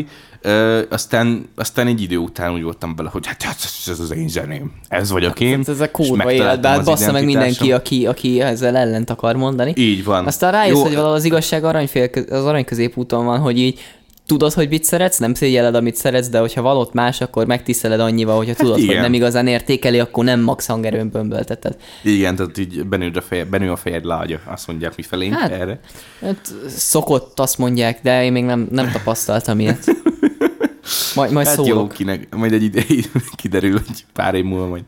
[0.90, 4.72] Aztán, aztán egy idő után úgy voltam bele, hogy hát ez, ez az én zeném,
[4.88, 5.58] ez vagyok én.
[5.58, 9.36] Hát ez a kurva élet, de hát bassza meg mindenki, aki, aki ezzel ellent akar
[9.36, 9.74] mondani.
[9.76, 10.26] Így van.
[10.26, 13.80] Aztán rájössz, Jó, hogy valahol az igazság aranyfél, az arany középúton van, hogy így
[14.30, 18.38] tudod, hogy mit szeretsz, nem szégyeled, amit szeretsz, de hogyha valott más, akkor megtiszteled annyival,
[18.38, 19.02] hogyha tudod, hogy Hát igen.
[19.04, 21.76] nem igazán értékeli, akkor nem max hangerőn bömbölteted.
[22.04, 25.52] Igen, tehát így benő a, feje, benő a fejed lágya, azt mondják mi felénk Hát,
[25.52, 25.80] erre.
[26.22, 29.86] Hát, szokott, azt mondják, de én még nem, nem tapasztaltam ilyet.
[31.16, 31.92] Majd, majd Hát jó, szólok.
[31.92, 34.84] kinek, majd egy ideig kiderül, hogy pár év múlva majd.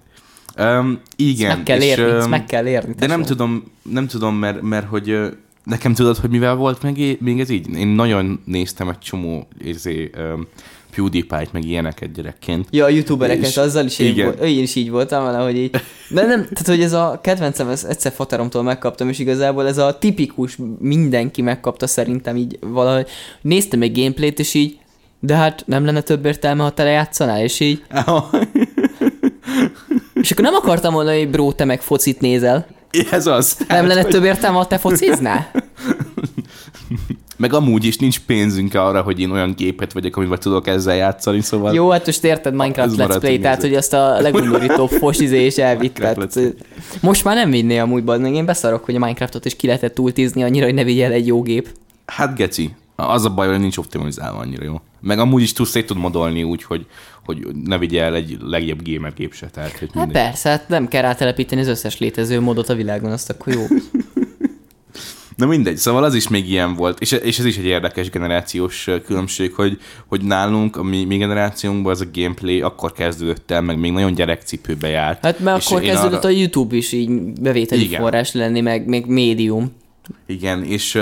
[0.57, 2.93] Um, igen, meg kell és, érni, ezt öm, meg kell érni.
[2.97, 5.19] De nem tudom, nem tudom, mert, mert hogy
[5.63, 7.69] nekem tudod, hogy mivel volt meg, még ez így?
[7.75, 10.47] Én nagyon néztem egy csomó izé, um,
[10.95, 12.67] PewDiePie-t, meg ilyeneket gyerekként.
[12.71, 14.25] Ja, a youtubereket, És- azzal is én, igen.
[14.25, 15.69] volt, én is így voltam vele, hogy így.
[16.09, 19.97] De nem, tehát hogy ez a kedvencem, ezt egyszer fateromtól megkaptam, és igazából ez a
[19.97, 23.07] tipikus, mindenki megkapta szerintem így valahogy.
[23.41, 24.77] Néztem egy gameplayt, és így,
[25.19, 27.83] de hát nem lenne több értelme, ha te lejátszanál, és így.
[30.13, 32.67] És akkor nem akartam mondani, hogy bro, te meg focit nézel.
[33.11, 33.57] ez az.
[33.67, 35.51] Nem lenne hogy- több értelme, ha te fociznál?
[37.37, 41.41] Meg amúgy is nincs pénzünk arra, hogy én olyan gépet vegyek, amivel tudok ezzel játszani,
[41.41, 41.73] szóval...
[41.73, 45.43] Jó, hát most érted Minecraft Let's Play, hogy tehát hogy azt a legundorítóbb fos izé
[45.43, 46.03] és elvitt.
[47.01, 50.43] Most már nem vinné amúgy, meg én beszarok, hogy a Minecraftot is ki lehetett túltízni
[50.43, 51.69] annyira, hogy ne vigyel egy jó gép.
[52.05, 52.75] Hát geci.
[52.95, 54.81] Az a baj, hogy nincs optimalizálva annyira jó.
[54.99, 56.85] Meg amúgy is tudsz szét tud modolni úgy, hogy,
[57.35, 59.47] hogy ne vigye el egy legjobb gamer gép se.
[59.47, 63.29] Tehát, hogy Hát persze, hát nem kell rátelepíteni az összes létező modot a világon, azt
[63.29, 63.61] akkor jó.
[65.35, 68.89] Na mindegy, szóval az is még ilyen volt, és, és ez is egy érdekes generációs
[69.05, 69.77] különbség, hogy,
[70.07, 74.13] hogy nálunk, a mi, mi generációnkban ez a gameplay akkor kezdődött el, meg még nagyon
[74.13, 75.25] gyerekcipőbe járt.
[75.25, 77.09] Hát mert És akkor kezdődött arra- a YouTube is így
[77.41, 78.01] bevételi Igen.
[78.01, 79.71] forrás lenni, meg még médium.
[80.25, 80.99] Igen, és,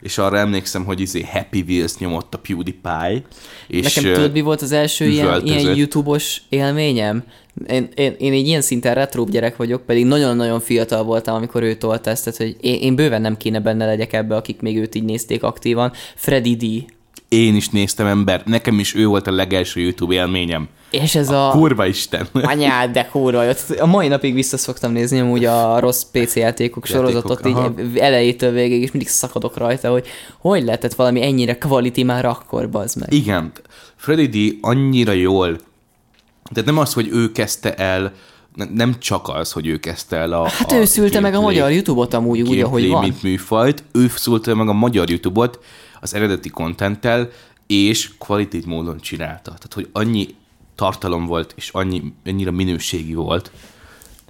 [0.00, 3.22] és arra emlékszem, hogy izé Happy Wheels nyomott a PewDiePie,
[3.66, 7.24] és Nekem tudod, mi volt az első ilyen, ilyen YouTube-os élményem?
[7.68, 11.74] Én, én, én egy ilyen szinten retróbb gyerek vagyok, pedig nagyon-nagyon fiatal voltam, amikor ő
[11.74, 14.94] tolta ezt, tehát hogy én, én bőven nem kéne benne legyek ebbe, akik még őt
[14.94, 15.92] így nézték aktívan.
[16.14, 16.94] Freddy D.
[17.36, 20.68] én is néztem ember, nekem is ő volt a legelső YouTube élményem.
[20.90, 21.48] És ez a...
[21.52, 22.26] Kurva Isten!
[22.42, 23.44] Anyád, de kurva.
[23.78, 27.72] A mai napig vissza szoktam nézni amúgy a rossz PC játékok Játékok, sorozatot, aha.
[27.78, 30.06] így elejétől végig, és mindig szakadok rajta, hogy
[30.38, 33.12] hogy lehetett valami ennyire quality már akkor, bazd meg.
[33.12, 33.52] Igen,
[33.96, 35.56] Freddy D annyira jól,
[36.52, 38.12] tehát nem az, hogy ő kezdte el,
[38.54, 41.36] ne- nem csak az, hogy ő kezdte el a Hát a ő szülte meg a
[41.36, 43.02] gameplay- magyar YouTube-ot amúgy úgy, ahogy gameplay, van.
[43.02, 45.58] mint műfajt, ő szülte meg a magyar YouTube-ot
[46.06, 47.28] az eredeti kontenttel,
[47.66, 49.50] és kvalitív módon csinálta.
[49.50, 50.34] Tehát, hogy annyi
[50.74, 53.50] tartalom volt, és annyi, annyira minőségi volt.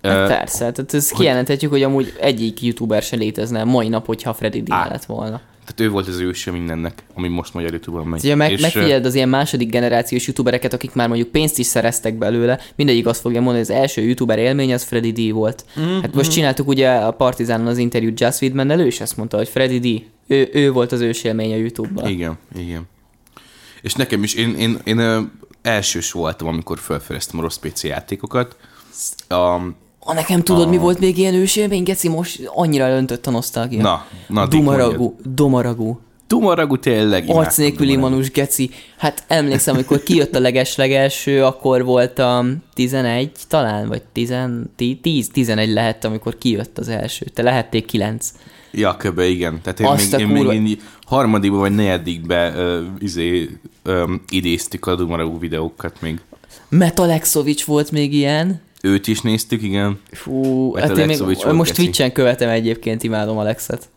[0.02, 4.62] Hát persze, tehát ezt kijelenthetjük, hogy amúgy egyik youtuber se létezne mai nap, hogyha Freddy
[4.62, 5.40] D lett volna.
[5.66, 8.24] Tehát ő volt az őse mindennek, ami most magyar YouTube-on megy.
[8.24, 12.18] Ugye meg, És, megfigyeld az ilyen második generációs youtubereket, akik már mondjuk pénzt is szereztek
[12.18, 15.64] belőle, mindegyik azt fogja mondani, hogy az első youtuber élmény az Freddy D volt.
[15.80, 16.00] Mm-hmm.
[16.00, 19.48] Hát most csináltuk ugye a Partizánon az interjút Just Widman ő is azt mondta, hogy
[19.48, 22.08] Freddy D, ő, ő volt az ősélmény a YouTube-ban.
[22.08, 22.88] Igen, igen.
[23.82, 25.20] És nekem is, én, én, én ö,
[25.62, 28.56] elsős voltam, amikor felfedeztem a rossz PC játékokat.
[29.28, 29.58] A,
[30.08, 32.08] Ah, nekem tudod, A- mi volt még ilyen ősélmény, Geci?
[32.08, 33.82] Most annyira öntött a nosztalgia.
[33.82, 35.96] Na, na, addig Dumaragu, Domaragu.
[36.26, 38.70] Tumaragu tényleg Arc nélküli manus, geci.
[38.96, 44.34] Hát emlékszem, amikor kijött a legeslegelső, akkor voltam 11 talán, vagy 10,
[45.02, 47.24] 10, 11 lehett, amikor kijött az első.
[47.34, 48.32] Te lehették 9.
[48.70, 49.60] Ja, köbe, igen.
[49.62, 54.22] Tehát én, Azt még, a én még kurva- így harmadikba vagy negyedikbe uh, izé, um,
[54.28, 56.20] idéztük a Dumaragu videókat még.
[56.68, 58.60] Metalexovics volt még ilyen.
[58.86, 60.00] Őt is néztük, igen.
[60.10, 61.20] Fú, Mert hát én még,
[61.52, 61.82] most geci.
[61.82, 63.88] Twitch-en követem egyébként, imádom Alexet.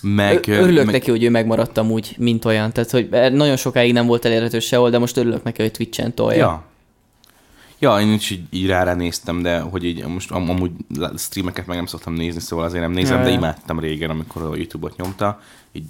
[0.00, 2.72] Meg, Ö- örülök meg, neki, hogy ő megmaradtam úgy, mint olyan.
[2.72, 6.38] Tehát, hogy nagyon sokáig nem volt elérhető sehol, de most örülök neki, hogy Twitch-en tolja.
[6.38, 6.66] Ja.
[7.80, 10.70] Ja, én is így, így rá néztem, de hogy így most am- amúgy
[11.16, 14.56] streameket meg nem szoktam nézni, szóval azért nem nézem, Ja, de imádtam régen, amikor a
[14.56, 15.40] Youtube-ot nyomta,
[15.72, 15.84] így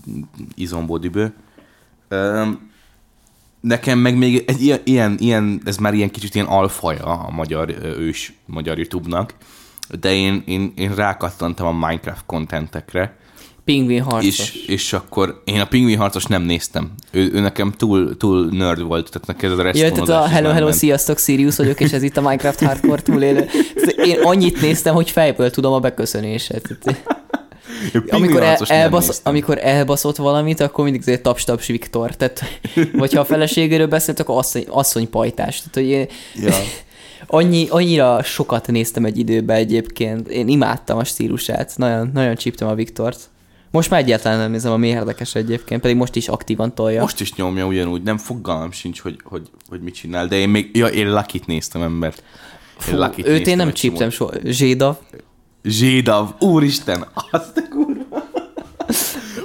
[0.54, 1.32] izomból dübő.
[2.11, 2.68] Um,
[3.61, 8.32] nekem meg még egy ilyen, ilyen, ez már ilyen kicsit ilyen alfaja a magyar ős,
[8.46, 9.34] magyar YouTube-nak,
[10.00, 13.16] de én, én, én rákattantam a Minecraft kontentekre,
[13.64, 14.38] Pingvin harcos.
[14.38, 16.90] és, és akkor én a Pingvin harcos nem néztem.
[17.11, 20.48] Ő, ő nekem túl, túl nerd volt, tehát neked ez a Ja, tehát a Hello
[20.48, 20.78] Hello, ment.
[20.78, 23.44] sziasztok, Sirius vagyok, és ez itt a Minecraft Hardcore túlélő.
[23.74, 26.78] Tehát Én annyit néztem, hogy fejből tudom a beköszönéset.
[27.95, 32.16] Én amikor, el, elbasz, amikor elbaszott valamit, akkor mindig azért taps-taps Viktor.
[32.16, 32.45] Tehát,
[32.93, 35.57] vagy ha a feleségéről beszélt, akkor asszony, asszony pajtás.
[35.57, 36.55] Tehát, hogy én, Ja.
[37.31, 40.29] Annyi, annyira sokat néztem egy időben egyébként.
[40.29, 41.72] Én imádtam a stílusát.
[41.76, 43.31] Nagyon, nagyon csíptem a Viktort.
[43.70, 47.01] Most már egyáltalán nem nézem, ami érdekes egyébként, pedig most is aktívan tolja.
[47.01, 50.70] Most is nyomja ugyanúgy, nem fogalmam sincs, hogy, hogy, hogy mit csinál, de én még,
[50.72, 52.22] ja, én Lucky-t néztem embert.
[52.76, 54.33] Fú, őt én nem csíptem soha.
[54.45, 55.01] Zséda.
[55.69, 58.28] Zsédav, úristen, azt a kurva.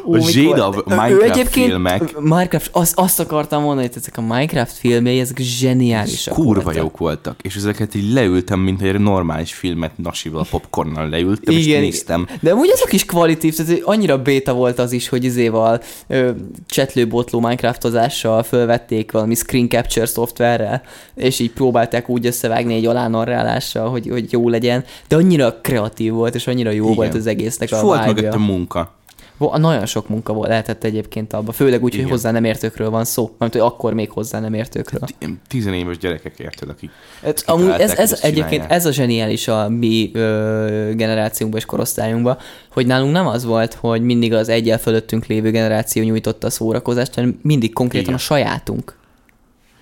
[0.05, 0.51] Ú, A Ő
[0.85, 6.33] Minecraft egyébként filmek Minecraft, azt, azt akartam mondani, hogy ezek a Minecraft filmjei, ezek zseniálisak
[6.33, 6.81] kurva voltak.
[6.81, 11.81] jók voltak, és ezeket így leültem, mint egy normális filmet nasival, popcornnal leültem, és Igen,
[11.81, 12.27] néztem.
[12.41, 16.29] De amúgy azok is kvalitív, tehát annyira béta volt az is, hogy izéval ö,
[16.67, 20.81] csetlőbotló Minecraftozással fölvették valami screen capture szoftverrel,
[21.15, 26.35] és így próbálták úgy összevágni egy alánarrálással, hogy, hogy jó legyen, de annyira kreatív volt,
[26.35, 26.95] és annyira jó Igen.
[26.95, 28.15] volt az egésznek És a volt vibe-ja.
[28.15, 28.91] mögötte munka.
[29.37, 32.09] Nagyon sok munka volt, lehetett egyébként abban, főleg úgy, hogy Igen.
[32.09, 35.01] hozzá nem értőkről van szó, mert hogy akkor még hozzá nem értőkről.
[35.17, 36.89] Ilyen Tizenéves gyerekek érted, akik
[37.21, 38.71] Ez, amúgy ez, ez hogy egyébként csinálják.
[38.71, 42.37] ez a zseniális a mi ö, generációnkban és korosztályunkban,
[42.71, 47.13] hogy nálunk nem az volt, hogy mindig az egyel fölöttünk lévő generáció nyújtotta a szórakozást,
[47.15, 48.15] hanem mindig konkrétan Igen.
[48.15, 48.95] a sajátunk.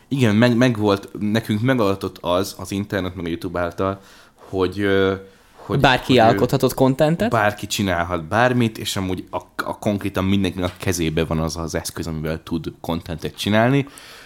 [0.08, 4.02] Igen, meg, meg volt, nekünk megadatott az, az internet, meg a YouTube által,
[4.36, 4.88] hogy,
[5.72, 7.30] hogy Bárki hogy, alkothatott kontentet.
[7.30, 12.08] Bárki csinálhat bármit, és amúgy a, a konkrétan mindenkinek a kezébe van az az eszköz,
[12.08, 13.86] amivel tud kontentet csinálni,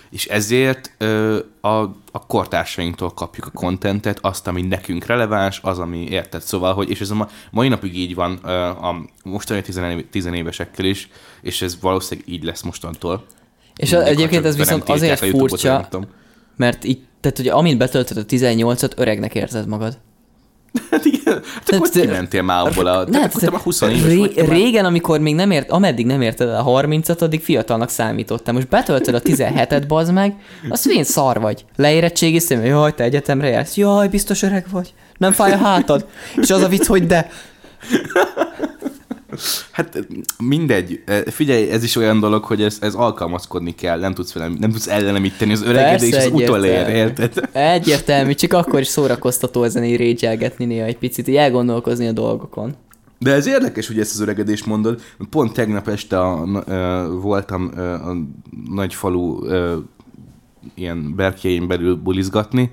[0.09, 1.67] és ezért ö, a,
[2.11, 6.41] a kortársainktól kapjuk a kontentet, azt, ami nekünk releváns, az, ami érted.
[6.41, 10.85] Szóval, hogy, és ez a ma- mai napig így van ö, a mostani tizené- tizenévesekkel
[10.85, 11.09] is,
[11.41, 13.25] és ez valószínűleg így lesz mostantól.
[13.75, 15.89] És Mindig, egyébként ez viszont azért furcsa,
[16.55, 19.97] mert így, tehát hogy amint betöltöd a 18-at, öregnek érzed magad.
[20.91, 23.03] Hát igen, hát akkor Tehát- kimentél már abból a...
[23.05, 26.05] Tehát akkor te már 20 éves ré- vagy, te régen, amikor még nem ért, ameddig
[26.05, 28.53] nem érted el a 30-at, addig fiatalnak számítottál.
[28.53, 30.35] Most betöltöd a 17-et, bazd meg,
[30.69, 31.65] az én szar vagy.
[31.75, 34.93] Leérettségiztem, hogy jaj, te egyetemre jársz, jaj, biztos öreg vagy.
[35.17, 36.05] Nem fáj a hátad.
[36.35, 37.29] És az a vicc, hogy de.
[39.71, 40.07] Hát
[40.43, 44.71] mindegy, figyelj, ez is olyan dolog, hogy ez, ez alkalmazkodni kell, nem tudsz, velem, nem
[44.71, 47.49] tudsz ellenemíteni az öregedés, Persze, az utolér, érted?
[47.51, 52.75] Egyértelmű, csak akkor is szórakoztató ezen így régyelgetni néha egy picit, így elgondolkozni a dolgokon.
[53.19, 55.01] De ez érdekes, hogy ezt az öregedés mondod.
[55.29, 58.15] Pont tegnap este a, ö, voltam ö, a
[58.69, 59.77] nagy falu ö,
[60.73, 62.71] ilyen berkjein belül bulizgatni,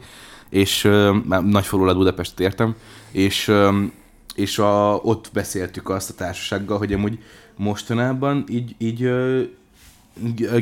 [0.50, 2.74] és ö, már nagy falu Budapestet értem,
[3.12, 3.70] és, ö,
[4.34, 7.18] és a, ott beszéltük azt a társasággal, hogy amúgy
[7.56, 9.10] mostanában így, így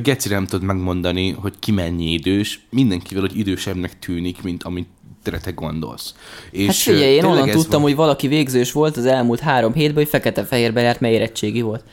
[0.02, 4.88] gecire nem tudod megmondani, hogy ki mennyi idős, mindenkivel, hogy idősebbnek tűnik, mint amit
[5.22, 6.14] te gondolsz.
[6.50, 7.80] És Hát figyelj, én onnan tudtam, van.
[7.80, 11.84] hogy valaki végzős volt az elmúlt három hétben, hogy fekete-fehérbe járt, mert érettségi volt.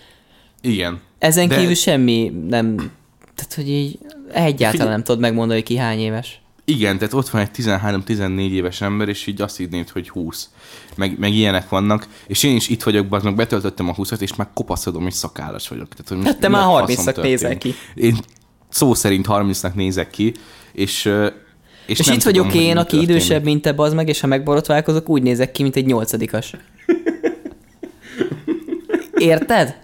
[0.62, 1.00] Igen.
[1.20, 2.76] Ezen De- kívül semmi nem...
[3.36, 6.42] Tehát, hogy így egyáltalán Figyelj- nem tudod megmondani, hogy ki hány éves.
[6.70, 10.50] Igen, tehát ott van egy 13-14 éves ember, és így azt hinnéd, hogy 20.
[10.96, 12.08] Meg, meg ilyenek vannak.
[12.28, 15.68] És én is itt vagyok, bazd meg betöltöttem a 20-at, és már kopaszodom, és szakállas
[15.68, 15.88] vagyok.
[15.94, 17.74] Tehát, hogy Hát te már faszom 30-nak nézel ki.
[17.96, 18.18] Én
[18.70, 20.34] szó szerint 30-nak nézek ki,
[20.72, 21.12] és
[21.86, 23.10] és, És, itt vagyok tudom, én, aki történik.
[23.10, 26.54] idősebb, mint te, bazd meg, és ha megborotválkozok, úgy nézek ki, mint egy nyolcadikas.
[29.14, 29.78] Érted?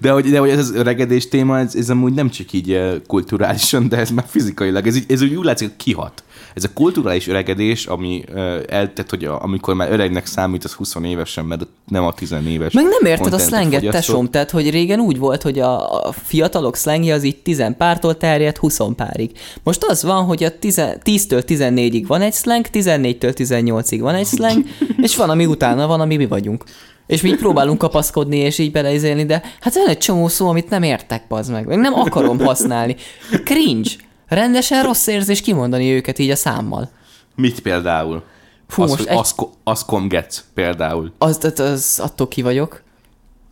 [0.00, 2.92] De hogy, de hogy ez az öregedés téma, ez, ez amúgy nem csak így eh,
[3.06, 6.24] kulturálisan, de ez már fizikailag, ez, így- ez úgy, látszik, hogy kihat.
[6.54, 10.94] Ez a kulturális öregedés, ami uh, eltett, hogy a, amikor már öregnek számít, az 20
[11.04, 12.72] évesen, mert nem a 10 éves.
[12.72, 16.76] Meg nem érted a szlenget, tesom, tehát hogy régen úgy volt, hogy a, a fiatalok
[16.76, 19.30] szlengje az így 10 pártól terjed 20 párig.
[19.62, 20.74] Most az van, hogy a 10,
[21.04, 24.64] 10-től 14-ig van egy szleng, 14-től 18-ig van egy szleng,
[24.96, 26.64] és van, ami utána van, ami mi vagyunk.
[27.06, 30.70] És mi így próbálunk kapaszkodni, és így beleizélni, de hát van egy csomó szó, amit
[30.70, 31.66] nem értek, bazd meg.
[31.66, 32.96] Meg nem akarom használni.
[33.44, 33.90] Cringe.
[34.28, 36.90] Rendesen rossz érzés kimondani őket így a számmal.
[37.34, 38.22] Mit például?
[38.68, 39.18] Fú, az, most egy-
[39.64, 41.12] Ascom Getz például.
[41.18, 42.82] Az, az, az attól ki vagyok.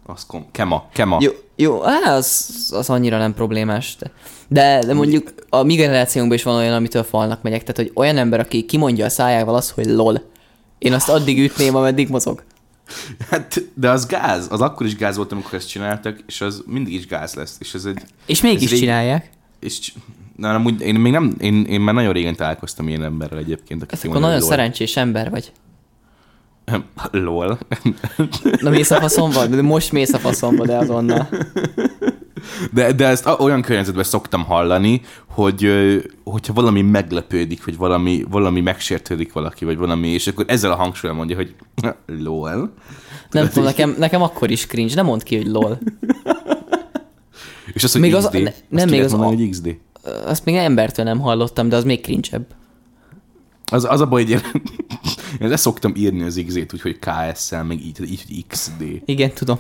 [0.07, 1.17] Ascom, Kema, Kema.
[1.21, 3.97] Jó, jó á, az, az annyira nem problémás.
[3.99, 4.11] De,
[4.49, 7.61] de, de mondjuk a mi generációnkban is van olyan, amitől falnak megyek.
[7.61, 10.23] Tehát, hogy olyan ember, aki kimondja a szájával azt, hogy lol.
[10.79, 12.43] Én azt addig ütném, ameddig mozog.
[13.31, 16.93] Hát, de az gáz, az akkor is gáz volt, amikor ezt csináltak, és az mindig
[16.95, 17.57] is gáz lesz.
[17.61, 18.01] És ez egy...
[18.27, 19.31] És mégis Ez csinálják.
[19.61, 19.93] És, c-
[20.37, 23.95] na, amúgy én még nem, én, én már nagyon régen találkoztam ilyen emberrel egyébként, aki
[23.95, 24.49] Ez akkor nagyon lol.
[24.49, 25.53] szerencsés ember vagy.
[27.11, 27.59] Lol.
[28.61, 29.47] Na mész a faszomba?
[29.47, 31.29] De most mész a faszomba, de azonnal.
[32.73, 35.69] De, de ezt olyan környezetben szoktam hallani, hogy
[36.25, 41.17] hogyha valami meglepődik, vagy valami, valami megsértődik valaki, vagy valami, és akkor ezzel a hangsúlyal
[41.17, 41.55] mondja, hogy
[42.25, 42.73] lol.
[43.31, 44.95] Nem tudom, nekem, nekem akkor is cringe.
[44.95, 45.79] Nem mondd ki, hogy lol.
[47.75, 48.43] És az, hogy Még még az- XD.
[48.43, 49.77] ne- Azt nem, ki még az mondani, a- hogy XD.
[50.27, 52.47] Azt még embertől nem hallottam, de az még cringe-ebb.
[53.73, 54.41] Az, az a baj, hogy én,
[55.41, 58.85] én le szoktam írni az XZ-t, úgyhogy KS-szel, meg így, így XD.
[59.05, 59.59] Igen, tudom.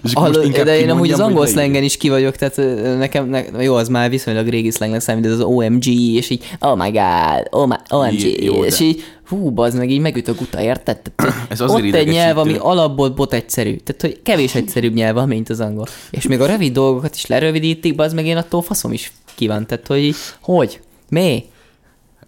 [0.04, 2.56] És Hallod, inkább de én amúgy az angol szlengen is ki vagyok, tehát
[2.98, 6.76] nekem, ne, jó, az már viszonylag régi szlengnek számít, de az OMG, és így, oh
[6.76, 10.28] my god, oh my, OMG, Jó, jó, és de- így, hú, bazd meg, így megüt
[10.28, 11.00] a guta, érted?
[11.00, 15.26] Tehát, Ez azért ott egy nyelv, ami alapból bot egyszerű, tehát hogy kevés egyszerűbb nyelv,
[15.26, 15.86] mint az angol.
[16.10, 19.86] És még a rövid dolgokat is lerövidítik, bazd meg én attól faszom is kíván, tehát
[19.86, 21.44] hogy így, hogy, mi?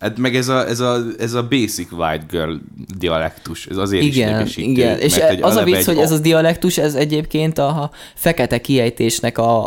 [0.00, 2.54] Hát meg ez a, ez, a, ez a basic white girl
[2.98, 4.70] dialektus, ez azért is Igen, idegesítő.
[4.70, 4.98] igen.
[4.98, 9.38] És mert az a vicc, egy hogy ez az dialektus, ez egyébként a fekete kiejtésnek
[9.38, 9.66] a,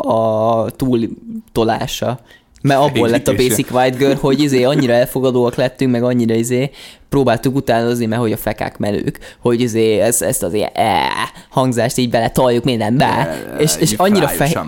[0.62, 2.20] a túltolása.
[2.64, 3.34] Mert abból lett a.
[3.34, 6.70] Basic White Girl, hogy izé annyira elfogadóak lettünk, meg annyira izé
[7.08, 11.08] próbáltuk utánozni, mert hogy a fekák menők, hogy izé ezt, ezt az ilyen e,
[11.48, 13.38] hangzást így bele toljuk mindenbe.
[13.58, 14.58] és, és így annyira fehér.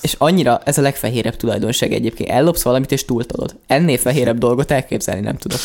[0.00, 2.30] És annyira, ez a legfehérebb tulajdonság egyébként.
[2.30, 3.56] Ellopsz valamit és túltolod.
[3.66, 5.58] Ennél fehérebb dolgot elképzelni nem tudok.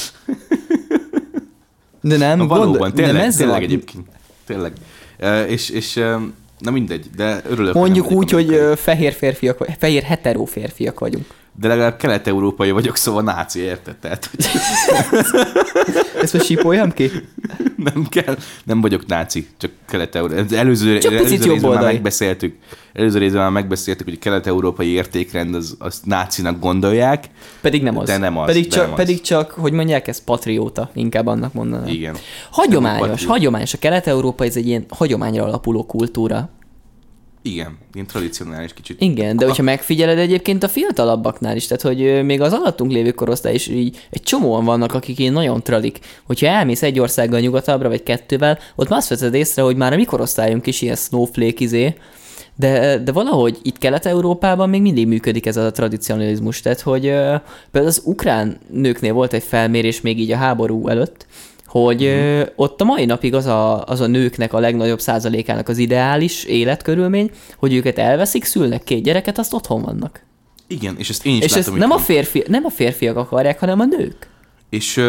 [2.02, 3.64] De nem, Na, valóban, gondol- tényleg, nem ez tényleg van.
[3.64, 4.06] egyébként.
[4.46, 4.72] Tényleg.
[5.20, 6.18] E, és, és e,
[6.60, 7.74] na mindegy, de örülök.
[7.74, 11.26] Mondjuk úgy, hogy fehér férfiak, fehér hetero férfiak vagyunk.
[11.60, 13.96] De legalább kelet-európai vagyok, szóval náci, érted?
[13.96, 14.46] Tehát, hogy
[16.22, 17.12] Ezt most sípoljam ki?
[17.78, 20.58] nem kell, nem vagyok náci, csak kelet-európai.
[20.58, 21.94] Előző, Csak picit előző részben már jobboldali.
[21.94, 22.56] megbeszéltük,
[22.94, 27.26] előző részben már megbeszéltük, hogy a kelet-európai értékrend az, azt nácinak gondolják.
[27.62, 28.08] Pedig nem az.
[28.08, 28.98] De nem az, Pedig, csak, nem az.
[28.98, 31.88] pedig csak, hogy mondják, ez patrióta, inkább annak mondanám.
[31.88, 32.16] Igen.
[32.52, 33.74] Hagyományos, hagyományos.
[33.74, 36.50] A Kelet-Európa ez egy ilyen hagyományra alapuló kultúra.
[37.42, 39.02] Igen, ilyen tradicionális kicsit.
[39.02, 43.54] Igen, de hogyha megfigyeled egyébként a fiatalabbaknál is, tehát hogy még az alattunk lévő korosztály
[43.54, 46.00] is így egy csomóan vannak, akik ilyen nagyon tradik.
[46.24, 49.96] Hogyha elmész egy országgal nyugatabbra, vagy kettővel, ott már azt veszed észre, hogy már a
[49.96, 51.96] mi korosztályunk is ilyen snowflake izé,
[52.56, 58.02] de, de valahogy itt Kelet-Európában még mindig működik ez a tradicionalizmus, tehát hogy például az
[58.06, 61.26] ukrán nőknél volt egy felmérés még így a háború előtt,
[61.72, 65.78] hogy ö, ott a mai napig az a, az a nőknek a legnagyobb százalékának az
[65.78, 70.24] ideális életkörülmény, hogy őket elveszik, szülnek két gyereket, azt otthon vannak.
[70.68, 73.60] Igen, és ezt én is És látom, hogy nem a, férfi, nem a férfiak akarják,
[73.60, 74.30] hanem a nők.
[74.70, 75.02] És,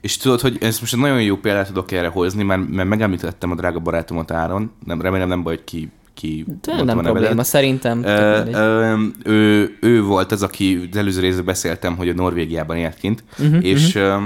[0.00, 3.50] és tudod, hogy ez most egy nagyon jó példát tudok erre hozni, mert, mert megemlítettem
[3.50, 7.12] a drága barátomat Áron, nem, remélem nem baj, hogy ki, ki De nem a nevedet.
[7.12, 8.04] probléma, szerintem.
[8.04, 8.94] Ö, ö,
[9.24, 13.64] ő, ő volt az, aki az előző részben beszéltem, hogy a Norvégiában élt kint, uh-huh,
[13.64, 14.16] és ö,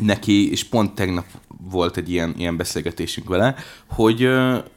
[0.00, 1.24] neki, és pont tegnap
[1.70, 3.54] volt egy ilyen, ilyen beszélgetésünk vele,
[3.86, 4.20] hogy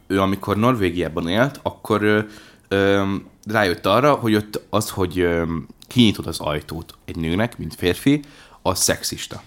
[0.07, 2.27] ő amikor Norvégiában élt, akkor
[2.67, 3.15] ö,
[3.45, 5.43] rájött arra, hogy ott az, hogy ö,
[5.87, 8.21] kinyitod az ajtót egy nőnek, mint férfi,
[8.61, 9.43] az szexista.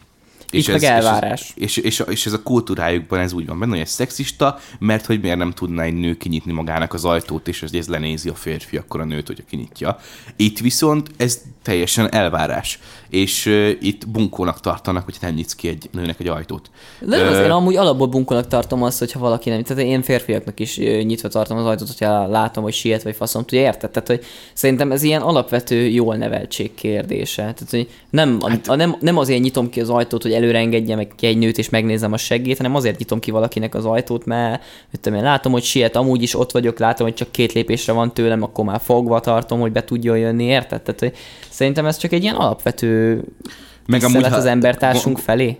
[0.50, 1.52] Itt meg elvárás.
[1.54, 5.20] És, és, és ez a kultúrájukban ez úgy van benne, hogy ez szexista, mert hogy
[5.20, 8.76] miért nem tudná egy nő kinyitni magának az ajtót, és hogy ez lenézi a férfi
[8.76, 9.98] akkor a nőt, hogyha kinyitja.
[10.36, 12.78] Itt viszont ez teljesen elvárás.
[13.08, 13.46] És
[13.80, 16.70] itt bunkónak tartanak, hogy nem nyitsz ki egy nőnek egy ajtót.
[17.00, 19.62] De nem, az, Ö, én amúgy alapból bunkolnak tartom azt, hogyha valaki nem.
[19.62, 23.44] Tehát én férfiaknak is nyitva tartom az ajtót, hogyha látom, hogy siet vagy faszom.
[23.44, 23.90] Tudja, érted?
[23.90, 27.42] Tehát, hogy szerintem ez ilyen alapvető jól neveltség kérdése.
[27.42, 31.08] Tehát, hogy nem, hát, a, nem, nem azért nyitom ki az ajtót, hogy előre engedjem
[31.16, 34.62] ki egy nőt és megnézem a seggét, hanem azért nyitom ki valakinek az ajtót, mert
[35.00, 38.14] tudom én, látom, hogy siet, amúgy is ott vagyok, látom, hogy csak két lépésre van
[38.14, 40.82] tőlem, akkor már fogva tartom, hogy be tudjon jönni, érted?
[40.82, 41.12] Tehát, hogy
[41.48, 43.05] szerintem ez csak egy ilyen alapvető
[43.86, 45.58] Meg amúgy, ha- az embertársunk felé.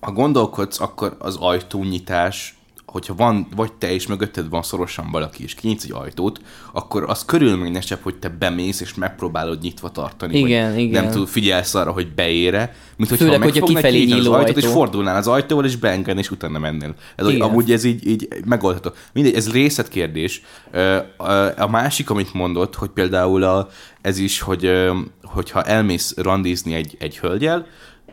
[0.00, 2.57] ha gondolkodsz, akkor az ajtónyitás,
[2.90, 6.40] hogyha van, vagy te és mögötted van szorosan valaki, és kinyitsz egy ajtót,
[6.72, 10.38] akkor az körülményesebb, hogy te bemész, és megpróbálod nyitva tartani.
[10.38, 11.02] Igen, vagy igen.
[11.02, 14.56] Nem tud, figyelsz arra, hogy beére, mint hogyha Főleg, hogyha kifelé kinyitod az nyíló ajtót,
[14.56, 14.74] és ajtó.
[14.74, 16.94] fordulnál az ajtóval, és beengedni, és utána mennél.
[17.16, 17.40] Ez, Igen.
[17.40, 18.96] amúgy ez így, így megoldható.
[19.12, 20.42] Mindegy, ez részletkérdés.
[21.56, 23.68] A, másik, amit mondott, hogy például a,
[24.00, 24.70] ez is, hogy
[25.22, 27.66] hogyha elmész randizni egy, egy hölgyel,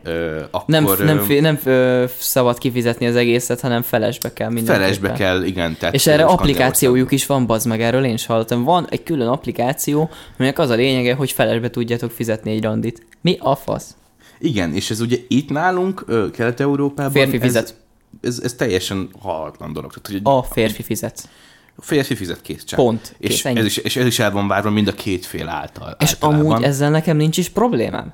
[0.06, 0.64] ö, akkor...
[0.68, 4.82] Nem, nem, fi- nem ö, szabad kifizetni az egészet, hanem felesbe kell mindenképpen.
[4.82, 5.76] Felesbe kell, igen.
[5.80, 8.64] Tehát És erre applikációjuk is van, bazd meg, erről én is hallottam.
[8.64, 13.06] Van egy külön applikáció, aminek az a lényege, hogy felesbe tudjátok fizetni egy randit.
[13.22, 13.96] Mi a fasz?
[14.40, 17.12] Igen, és ez ugye itt nálunk, Kelet-Európában...
[17.12, 17.76] Férfi ez, fizet.
[18.22, 19.94] Ez, ez, teljesen hallatlan dolog.
[19.94, 21.30] Tehát, hogy A férfi fizet.
[21.76, 22.80] a férfi fizet kész csak.
[22.80, 23.16] Pont.
[23.18, 25.96] És Kész, ez, is, és ez is el van várva mind a két fél által.
[26.00, 26.46] És általában.
[26.52, 28.14] amúgy ezzel nekem nincs is problémám.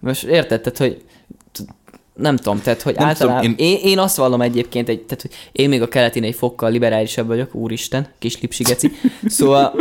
[0.00, 1.04] Most érted, tehát, hogy
[2.20, 3.40] nem tudom, tehát, hogy Nem általában...
[3.42, 3.66] tudom, én...
[3.66, 7.26] Én, én azt vallom egyébként, egy, tehát, hogy én még a keletin egy fokkal liberálisabb
[7.26, 8.92] vagyok, úristen, kis lipsigeci.
[9.26, 9.74] Szóval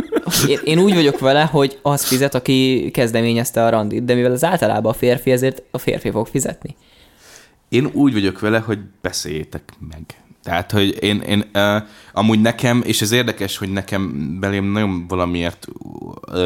[0.48, 4.44] én, én, úgy vagyok vele, hogy az fizet, aki kezdeményezte a randit, de mivel az
[4.44, 6.76] általában a férfi, ezért a férfi fog fizetni.
[7.70, 10.02] Én úgy vagyok vele, hogy beszéljétek meg.
[10.50, 11.84] Tehát, hogy én, én uh,
[12.14, 15.68] amúgy nekem, és ez érdekes, hogy nekem belém nagyon valamiért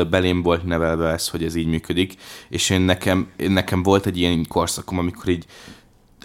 [0.09, 2.15] belém volt nevelve ez, hogy ez így működik,
[2.49, 5.45] és én nekem, én nekem volt egy ilyen korszakom, amikor így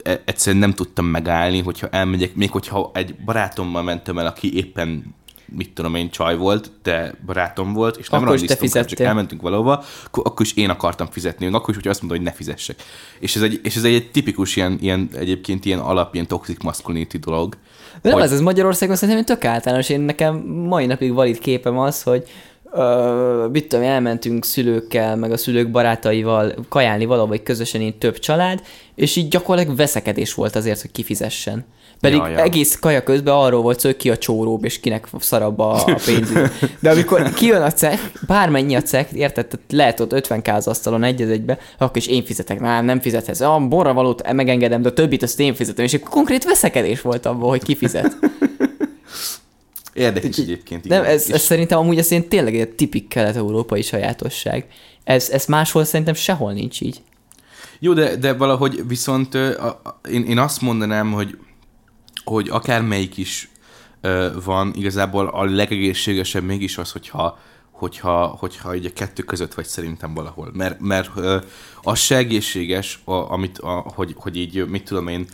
[0.02, 5.14] e- egyszerűen nem tudtam megállni, hogyha elmegyek, még hogyha egy barátommal mentem el, aki éppen
[5.56, 9.42] mit tudom én, csaj volt, de barátom volt, és nem Akkor te randiztunk, csak elmentünk
[9.42, 12.82] valahova, akkor, akkor is én akartam fizetni, akkor is, hogyha azt mondta, hogy ne fizessek.
[13.18, 17.16] És ez egy, és ez egy tipikus ilyen, ilyen egyébként ilyen alap, ilyen toxic masculinity
[17.16, 17.56] dolog.
[18.02, 19.88] De nem Hogy- az, ez Magyarországon szerintem tök általános.
[19.88, 22.28] Én nekem mai napig valid képem az, hogy
[22.72, 28.18] ö, mit tudom, elmentünk szülőkkel, meg a szülők barátaival kajálni valahol, vagy közösen így több
[28.18, 28.62] család,
[28.94, 31.64] és így gyakorlatilag veszekedés volt azért, hogy kifizessen.
[32.00, 35.06] Pedig Ja, ja, egész kaja közben arról volt szó, hogy ki a csóróbb, és kinek
[35.18, 36.32] szarabb a, a pénz.
[36.80, 41.02] De amikor kijön a cek, bármennyi a cek, érted, tehát lehet ott 50 k asztalon
[41.02, 44.92] egy egybe, akkor is én fizetek, nem, nem fizethetsz, a borra valót megengedem, de a
[44.92, 48.16] többit azt én fizetem, és akkor konkrét veszekedés volt abban, hogy ki fizet.
[49.92, 50.88] Érdekes egyébként.
[50.88, 54.66] Nem, ez, ez szerintem amúgy ez tényleg egy tipik kelet-európai sajátosság.
[55.04, 57.00] Ez, ez máshol szerintem sehol nincs így.
[57.78, 61.38] Jó, de, de valahogy viszont ö, a, én, én azt mondanám, hogy,
[62.28, 63.48] hogy akármelyik is
[64.00, 67.38] ö, van, igazából a legegészségesebb mégis az, hogyha,
[67.70, 70.50] hogyha, hogyha így a kettő között vagy szerintem valahol.
[70.52, 71.38] Mert, mert ö,
[71.82, 75.26] az se egészséges, a, amit, a, hogy, hogy így, mit tudom én,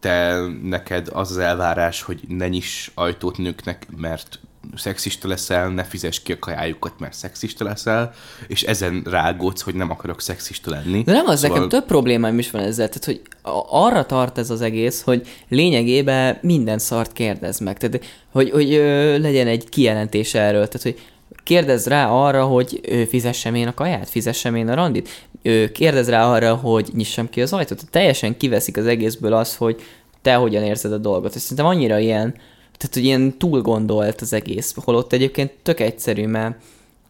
[0.00, 4.40] te neked az az elvárás, hogy ne nyiss ajtót nőknek, mert
[4.76, 8.12] szexista leszel, ne fizes ki a kajájukat, mert szexista leszel,
[8.46, 11.02] és ezen rágódsz, hogy nem akarok szexista lenni.
[11.02, 13.20] De nem az, Szóval- nekem több problémáim is van ezzel, tehát hogy
[13.68, 19.18] arra tart ez az egész, hogy lényegében minden szart kérdez meg, tehát hogy, hogy ö,
[19.18, 21.00] legyen egy kijelentés erről, tehát hogy
[21.42, 25.08] kérdez rá arra, hogy ö, fizessem én a kaját, fizessem én a randit,
[25.42, 29.56] ö, kérdez rá arra, hogy nyissam ki az ajtót, Tehát teljesen kiveszik az egészből az,
[29.56, 29.82] hogy
[30.22, 32.34] te hogyan érzed a dolgot, és szerintem annyira ilyen,
[32.76, 36.56] tehát hogy ilyen túl gondolt az egész, holott egyébként tök egyszerű, mert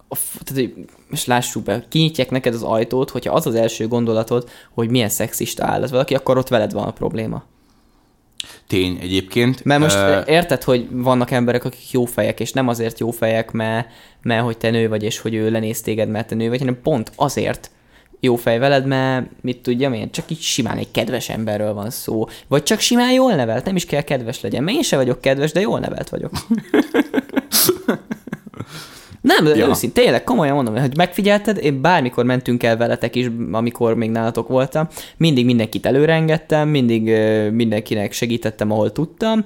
[0.08, 4.90] tehát, hogy most lássuk be, kinyitják neked az ajtót, hogyha az az első gondolatod, hogy
[4.90, 7.44] milyen szexista áll az valaki, akkor ott veled van a probléma.
[8.66, 9.64] Tény egyébként.
[9.64, 13.50] Mert most uh, érted, hogy vannak emberek, akik jó fejek, és nem azért jó fejek,
[13.50, 13.88] mert,
[14.22, 16.80] mert hogy te nő vagy, és hogy ő lenéz téged, mert te nő vagy, hanem
[16.82, 17.70] pont azért
[18.20, 22.24] jó fej veled, mert mit tudjam én, csak így simán egy kedves emberről van szó.
[22.48, 24.64] Vagy csak simán jól nevelt, nem is kell kedves legyen.
[24.64, 26.30] Mert én se vagyok kedves, de jól nevelt vagyok.
[29.20, 29.68] Nem, de Ja.
[29.68, 34.48] őszintén, tényleg komolyan mondom, hogy megfigyelted, én bármikor mentünk el veletek is, amikor még nálatok
[34.48, 37.02] voltam, mindig mindenkit előrengettem, mindig
[37.52, 39.44] mindenkinek segítettem, ahol tudtam,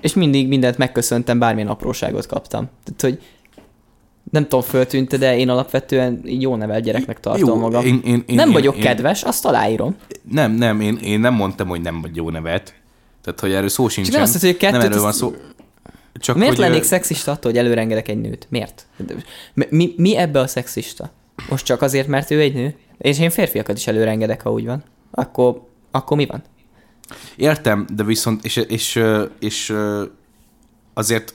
[0.00, 2.68] és mindig mindent megköszöntem, bármilyen apróságot kaptam.
[2.84, 3.26] Tehát, hogy
[4.30, 7.84] nem tudom, föltűnt, de én alapvetően jó nevelt gyereknek tartom Jó, magam.
[7.86, 9.96] én- én- én- nem én- vagyok én- kedves, azt aláírom.
[10.30, 12.74] Nem, nem, én, én nem mondtam, hogy nem vagy jó nevet.
[13.22, 14.12] Tehát, hogy erről szó sincsen.
[14.12, 15.34] nem azt mondta, hogy kettőt, nem erről van szó.
[16.14, 18.46] Csak Miért hogy, lennék ö, szexista attól, hogy előrengedek egy nőt?
[18.50, 18.86] Miért?
[19.68, 21.10] Mi, mi, ebbe a szexista?
[21.48, 22.74] Most csak azért, mert ő egy nő?
[22.98, 24.82] És én férfiakat is előrengedek, ha úgy van.
[25.10, 26.42] Akkor, akkor mi van?
[27.36, 29.02] Értem, de viszont, és, és,
[29.38, 30.04] és ö,
[30.94, 31.34] azért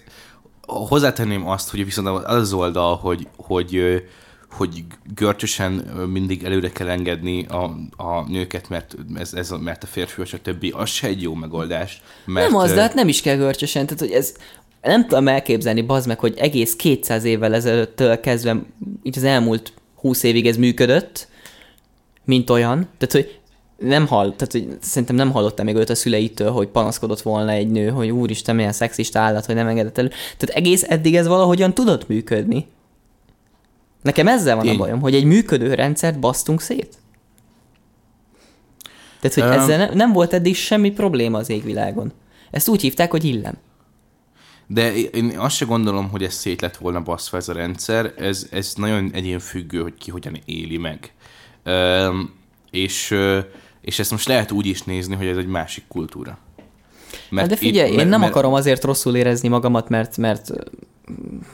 [0.66, 4.04] hozzátenném azt, hogy viszont az az oldal, hogy, hogy,
[4.52, 4.84] hogy
[5.16, 5.72] görcsösen
[6.12, 7.64] mindig előre kell engedni a,
[8.04, 11.22] a nőket, mert, ez, ez, a- mert a férfi, és a többi, az se egy
[11.22, 12.02] jó megoldás.
[12.26, 13.86] Mert, nem az, de hát nem is kell görcsösen.
[13.86, 14.34] Tehát, hogy ez
[14.82, 18.62] nem tudom elképzelni, bazd meg, hogy egész 200 évvel ezelőttől kezdve,
[19.04, 21.28] így az elmúlt 20 évig ez működött,
[22.26, 22.90] mint olyan.
[22.98, 23.40] Tehát, hogy
[23.78, 27.68] nem hall, tehát hogy szerintem nem hallottam még őt a szüleitől, hogy panaszkodott volna egy
[27.68, 30.08] nő, hogy úristen, milyen szexista állat, hogy nem engedett elő.
[30.08, 32.68] Tehát egész eddig ez valahogyan tudott működni.
[34.02, 34.76] Nekem ezzel van Tény.
[34.76, 36.98] a bajom, hogy egy működő rendszert basztunk szét.
[39.20, 39.60] Tehát, hogy Öm.
[39.60, 42.14] ezzel ne, nem volt eddig semmi probléma az égvilágon.
[42.52, 43.58] Ezt úgy hívták, hogy illem.
[44.68, 48.48] De én azt se gondolom, hogy ez szét lett volna baszva ez a rendszer, ez,
[48.52, 51.14] ez nagyon egyén függő, hogy ki hogyan éli meg.
[51.66, 52.34] Üm,
[52.72, 53.40] és, ö,
[53.86, 56.38] és ezt most lehet úgy is nézni, hogy ez egy másik kultúra.
[57.30, 60.50] Mert Hát de figyelj, itt- én nem akarom azért rosszul érezni magamat, mert, mert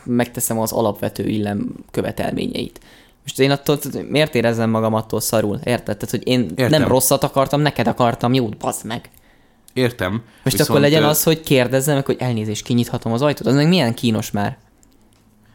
[0.04, 2.80] megteszem az alapvető illem követelményeit.
[3.22, 3.80] Most én attól,
[4.10, 5.56] miért érezzem magam attól szarul?
[5.56, 5.98] Érted?
[5.98, 6.70] Tehát, hogy én Értem.
[6.70, 9.10] Nem rosszat akartam, neked akartam jót, bazd meg.
[9.74, 10.12] Értem.
[10.12, 13.48] Most viszont, akkor legyen az, hogy kérdezzem meg, hogy elnézést, kinyithatom az ajtót.
[13.48, 14.58] Az meg milyen kínos már.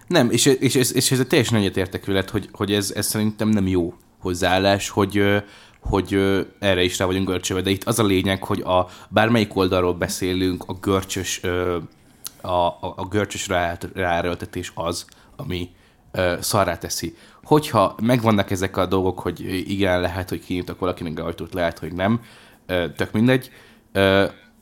[0.07, 3.67] Nem, és, és, és, és ez teljesen egyetértek veled, hogy, hogy ez, ez szerintem nem
[3.67, 5.23] jó hozzáállás, hogy,
[5.89, 6.15] hogy
[6.59, 10.65] erre is rá vagyunk görcsöve, de itt az a lényeg, hogy a bármelyik oldalról beszélünk,
[10.67, 11.41] a görcsös,
[12.41, 15.05] a, a, a görcsös rá, ráerőltetés az,
[15.37, 15.71] ami
[16.41, 17.17] szarrá teszi.
[17.45, 22.21] Hogyha megvannak ezek a dolgok, hogy igen, lehet, hogy kinyitok valakinek ajtót, lehet, hogy nem,
[22.97, 23.51] tök mindegy,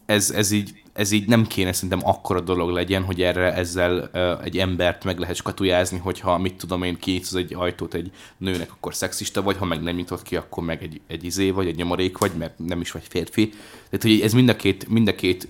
[0.06, 4.10] ez, ez így ez így nem kéne szerintem akkora dolog legyen, hogy erre ezzel
[4.44, 8.94] egy embert meg lehet skatujázni, hogyha mit tudom én kinyitsz egy ajtót egy nőnek, akkor
[8.94, 12.18] szexista vagy, ha meg nem nyitott ki, akkor meg egy, egy izé vagy, egy nyomorék
[12.18, 13.48] vagy, mert nem is vagy férfi.
[13.90, 15.48] Tehát, hogy ez mind a két, mind a két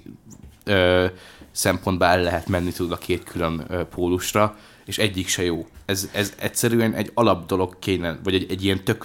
[0.67, 1.05] uh,
[1.51, 5.67] szempontból el lehet menni tud a két külön uh, pólusra, és egyik se jó.
[5.85, 9.05] Ez, ez egyszerűen egy alap dolog kéne, vagy egy, egy ilyen tök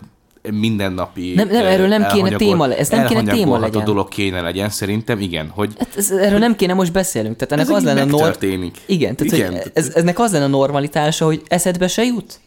[0.51, 1.33] mindennapi...
[1.35, 3.83] Nem, nem, erről nem kéne téma, ez nem kéne téma legyen.
[3.83, 5.73] dolog kéne legyen, szerintem, igen, hogy...
[5.77, 8.37] Hát ez, erről nem kéne most beszélünk, tehát ennek ez az lenne a nor...
[8.85, 9.51] Igen, tehát igen.
[9.51, 12.39] Hogy ez, eznek az lenne a normalitása, hogy eszedbe se jut?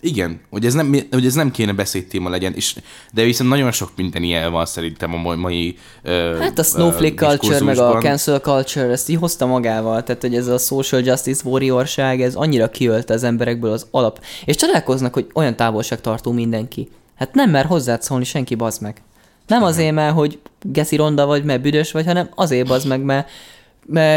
[0.00, 2.76] Igen, hogy ez nem, hogy ez nem kéne beszédtéma legyen, és,
[3.12, 7.36] de viszont nagyon sok minden ilyen van szerintem a mai uh, Hát a snowflake uh,
[7.36, 11.48] culture, meg a cancel culture, ezt így hozta magával, tehát hogy ez a social justice
[11.48, 14.24] warriorság, ez annyira kiölte az emberekből az alap.
[14.44, 16.88] És csodálkoznak, hogy olyan távolságtartó mindenki.
[17.14, 19.02] Hát nem mer hozzád szólni senki, bazd meg.
[19.46, 23.28] Nem azért, mert hogy geszi ronda vagy, mert büdös vagy, hanem azért bazd meg, mert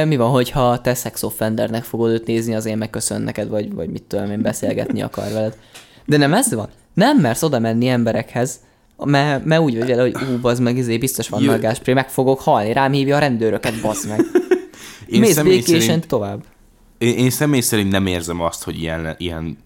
[0.05, 4.03] mi van, hogyha te sex offendernek fogod őt nézni, azért megköszön neked, vagy, vagy mit
[4.03, 5.57] tudom én, beszélgetni akar veled.
[6.05, 6.70] De nem ez van.
[6.93, 8.60] Nem mersz oda menni emberekhez,
[9.05, 12.10] mert, mert úgy vagy vele, hogy ú, bazd meg, izé, biztos van nagy gáspré, meg
[12.10, 14.20] fogok halni, rám hívja a rendőröket, bazd meg.
[15.07, 16.43] Én Mész békésen szerint, tovább.
[16.97, 19.57] Én, én személy szerint nem érzem azt, hogy ilyen, ilyen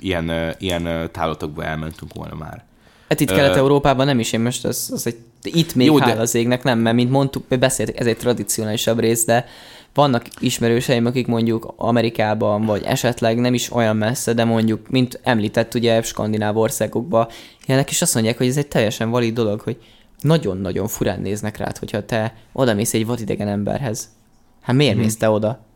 [0.00, 2.64] ilyen, ilyen távlatokba elmentünk volna már.
[3.08, 6.20] Hát itt Kelet-Európában nem is, én most az, az egy, itt még Jó, hál de...
[6.20, 9.46] az égnek, nem, mert mint mondtuk, beszéltük, ez egy tradicionálisabb rész, de
[9.94, 15.74] vannak ismerőseim, akik mondjuk Amerikában, vagy esetleg nem is olyan messze, de mondjuk, mint említett,
[15.74, 17.28] ugye skandináv országokban
[17.66, 19.76] ilyenek is azt mondják, hogy ez egy teljesen valid dolog, hogy
[20.20, 24.08] nagyon-nagyon furán néznek rád, hogyha te oda mész egy vadidegen emberhez.
[24.60, 25.02] Hát miért hmm.
[25.02, 25.66] mész te oda?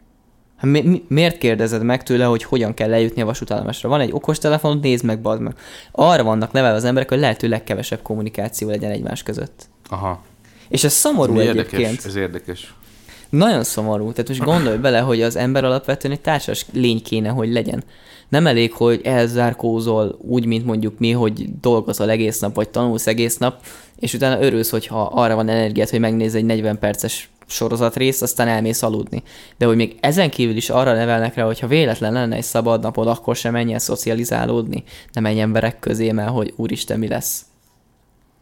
[0.63, 3.89] Hát mi, mi, miért kérdezed meg tőle, hogy hogyan kell lejutni a vasútállomásra?
[3.89, 5.55] Van egy okos telefonod, nézd meg, bazd meg.
[5.93, 9.69] Arra vannak nevelve az emberek, hogy lehető legkevesebb kommunikáció legyen egymás között.
[9.89, 10.23] Aha.
[10.69, 11.83] És ez szomorú ez egyébként.
[11.83, 12.75] Érdekes, ez érdekes.
[13.29, 14.13] Nagyon szomorú.
[14.13, 17.85] Tehát most gondolj bele, hogy az ember alapvetően egy társas lény kéne, hogy legyen.
[18.29, 23.37] Nem elég, hogy elzárkózol úgy, mint mondjuk mi, hogy dolgozol egész nap, vagy tanulsz egész
[23.37, 23.65] nap,
[23.99, 28.83] és utána örülsz, hogyha arra van energiát, hogy megnéz egy 40 perces sorozatrész, aztán elmész
[28.83, 29.23] aludni.
[29.59, 33.07] De hogy még ezen kívül is arra nevelnek rá, hogyha véletlen lenne egy szabad napod,
[33.07, 37.45] akkor sem menjen szocializálódni, ne menj emberek közé, mert hogy úristen, mi lesz.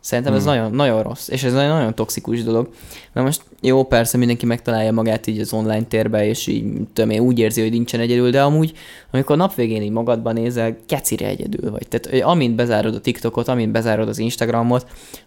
[0.01, 0.53] Szerintem ez hmm.
[0.53, 2.69] nagyon, nagyon rossz, és ez egy nagyon toxikus dolog.
[3.13, 7.21] Mert most jó, persze mindenki megtalálja magát így az online térbe, és így tudom én,
[7.21, 8.73] úgy érzi, hogy nincsen egyedül, de amúgy,
[9.11, 11.89] amikor nap végén így magadban nézel, kecire egyedül vagy.
[11.89, 14.87] Tehát hogy amint bezárod a TikTokot, amint bezárod az Instagramot,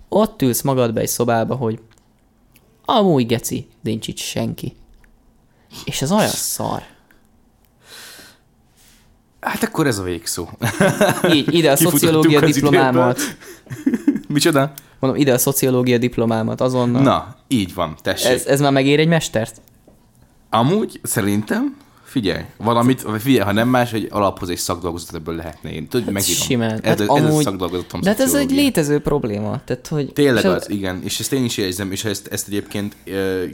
[0.09, 1.79] ott ülsz magadba egy szobába, hogy
[2.85, 4.75] Amúgy geci, nincs itt senki.
[5.85, 6.83] És ez olyan szar.
[9.39, 10.49] Hát akkor ez a végszó.
[11.33, 13.19] Így, ide a szociológia diplomámat.
[14.27, 14.73] Micsoda?
[14.99, 17.01] Mondom, ide a szociológia diplomámat azonnal.
[17.01, 18.31] Na, így van, tessék.
[18.31, 19.61] Ez, ez már megér egy mestert?
[20.49, 21.77] Amúgy szerintem
[22.13, 25.87] Figyelj, valamit, vagy figyelj, ha nem más, hogy alaphoz egy szakdolgozat ebből lehetne én.
[25.87, 26.41] Tudod, hát megírom.
[26.41, 26.71] Simán.
[26.71, 28.01] Ez, hát ez, amúgy, ez szakdolgozatom.
[28.01, 29.61] De hát ez egy létező probléma.
[29.65, 30.73] Tehát, hogy, Tényleg az, a...
[30.73, 31.01] igen.
[31.03, 32.95] És ezt én is érzem, és ezt, ezt egyébként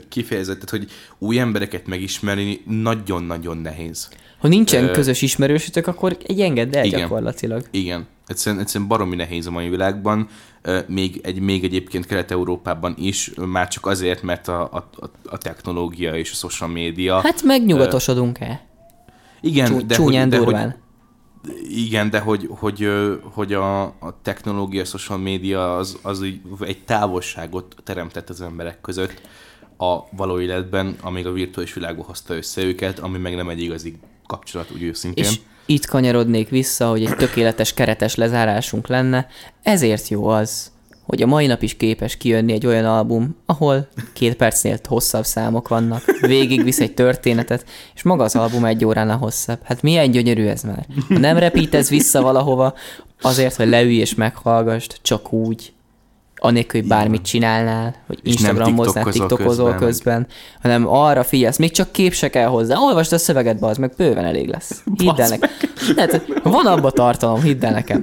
[0.08, 4.08] kifejezett, hogy új embereket megismerni nagyon-nagyon nehéz.
[4.38, 7.64] Ha nincsen uh, közös ismerősötök, akkor egy engedd el igen, gyakorlatilag.
[7.70, 8.06] Igen.
[8.30, 10.28] Egyszerűen, egyszerűen baromi nehéz a mai világban,
[10.86, 14.88] még, egy, még egyébként Kelet-Európában is, már csak azért, mert a, a,
[15.24, 17.20] a technológia és a social média...
[17.20, 18.66] Hát megnyugatosodunk-e?
[19.40, 20.68] Igen, Csú, de csúnyán hogy, durván.
[20.68, 20.78] De,
[21.52, 22.88] hogy, igen, de hogy, hogy,
[23.22, 26.24] hogy a, a technológia, a social média az, az
[26.60, 29.20] egy távolságot teremtett az emberek között
[29.76, 33.98] a való életben, amíg a virtuális világban hozta össze őket, ami meg nem egy igazi
[34.26, 35.24] kapcsolat, úgy őszintén.
[35.24, 35.40] És
[35.70, 39.26] itt kanyarodnék vissza, hogy egy tökéletes keretes lezárásunk lenne,
[39.62, 40.70] ezért jó az,
[41.06, 45.68] hogy a mai nap is képes kijönni egy olyan album, ahol két percnél hosszabb számok
[45.68, 47.64] vannak, végigvisz egy történetet,
[47.94, 49.58] és maga az album egy óránál hosszabb.
[49.62, 50.86] Hát milyen gyönyörű ez már.
[51.08, 52.74] Ha nem repítesz vissza valahova,
[53.20, 55.72] azért, hogy leülj és meghallgast, csak úgy,
[56.40, 60.26] anélkül, hogy bármit csinálnál, hogy Instagramoznál, TikTokozol közben, közben
[60.62, 64.24] hanem arra figyelsz, még csak kép se kell hozzá, olvasd a szöveget, az meg bőven
[64.24, 64.82] elég lesz.
[64.96, 65.50] Hidd el nekem.
[65.96, 68.02] Hát, van abba tartalom, hidd el nekem.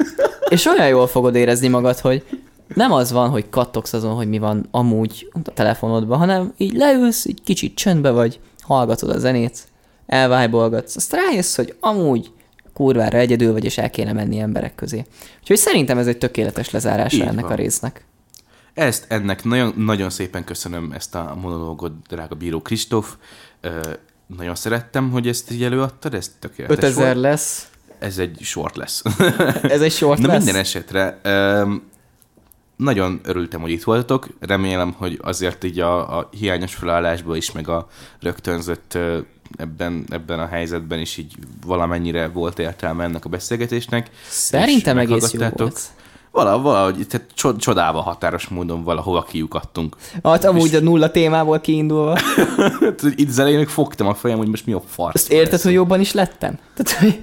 [0.50, 2.24] És olyan jól fogod érezni magad, hogy
[2.76, 7.26] nem az van, hogy kattogsz azon, hogy mi van amúgy a telefonodban, hanem így leülsz,
[7.26, 9.68] így kicsit csöndbe vagy, hallgatod a zenét,
[10.06, 12.32] elvájbolgatsz, azt rájössz, hogy amúgy
[12.74, 15.06] kurvára egyedül vagy, és el kéne menni emberek közé.
[15.40, 17.52] Úgyhogy szerintem ez egy tökéletes lezárása ennek van.
[17.52, 18.06] a résznek.
[18.78, 23.15] Ezt ennek nagyon, nagyon szépen köszönöm ezt a monológot, drága bíró Kristóf.
[24.28, 27.17] Nagyon szerettem, hogy ezt így előadtad, ez tökéletes 5000 volt.
[27.17, 27.69] lesz.
[27.99, 29.03] Ez egy short lesz.
[29.61, 30.43] Ez egy short Na lesz?
[30.43, 31.21] minden esetre
[32.75, 34.28] nagyon örültem, hogy itt voltatok.
[34.39, 37.88] Remélem, hogy azért így a, a hiányos felállásból is, meg a
[38.19, 38.97] rögtönzött
[39.57, 44.09] ebben, ebben a helyzetben is így valamennyire volt értelme ennek a beszélgetésnek.
[44.28, 45.80] Szerintem És egész jó volt.
[46.32, 49.95] Vala, valahogy, tehát csod, csodálva határos módon valahova kiukadtunk.
[50.23, 52.17] Hát amúgy a nulla témából kiindulva.
[53.15, 55.15] Itt az elején fogtam a fejem, hogy most mi a farsz.
[55.15, 55.63] Azt érted, lesz.
[55.63, 56.57] hogy jobban is lettem?
[56.75, 57.19] Tehát, hogy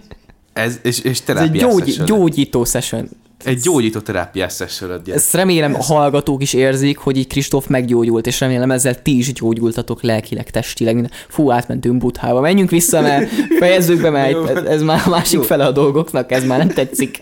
[0.52, 2.06] Ez, és, és ez egy terápiás gyógy, session.
[2.06, 3.08] gyógyító session.
[3.44, 8.40] Egy gyógyító terápiás session Ezt remélem a hallgatók is érzik, hogy így Kristóf meggyógyult, és
[8.40, 10.94] remélem ezzel ti is gyógyultatok lelkileg, testileg.
[10.94, 11.12] Minden.
[11.28, 12.40] Fú, átmentünk buthába.
[12.40, 13.30] Menjünk vissza, mert
[13.60, 15.42] fejezzük be, mert ez, ez már a másik Jó.
[15.42, 17.20] fele a dolgoknak, ez már nem tetszik.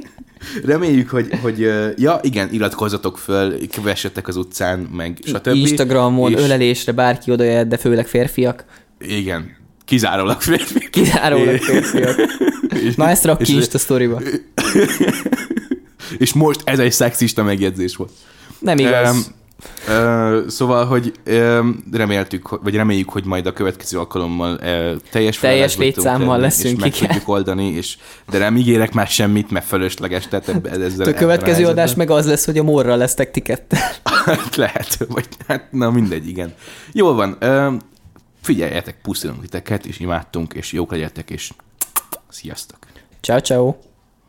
[0.64, 1.58] Reméljük, hogy, hogy
[1.96, 5.46] ja, igen, iratkozzatok föl, kövessetek az utcán, meg stb.
[5.54, 8.64] Instagramon, És- ölelésre bárki oda jöhet, de főleg férfiak.
[9.00, 10.88] Igen, kizárólag férfi.
[10.90, 12.16] Kizárólag férfiak.
[12.82, 14.20] És, Na ezt rak ki is a sztoriba.
[16.18, 18.10] és most ez egy szexista megjegyzés volt.
[18.58, 19.14] Nem igaz.
[19.16, 19.22] Öm,
[19.88, 21.12] ö, szóval, hogy
[21.92, 26.94] reméltük, vagy reméljük, hogy majd a következő alkalommal ö, teljes tudunk létszámmal leszünk, és meg
[26.94, 27.08] igen.
[27.08, 27.96] tudjuk oldani, és,
[28.30, 32.26] de nem ígérek már semmit, mert fölösleges, tehát ebbe, ezzel a következő adás meg az
[32.26, 33.80] lesz, hogy a morra lesztek ti ketten.
[34.24, 36.54] Hát lehet, vagy hát, na mindegy, igen.
[36.92, 37.38] Jól van,
[38.42, 41.50] figyeljetek, puszilunk titeket, és imádtunk, és jók legyetek, és
[42.28, 42.78] sziasztok!
[43.20, 43.91] Ciao, ciao.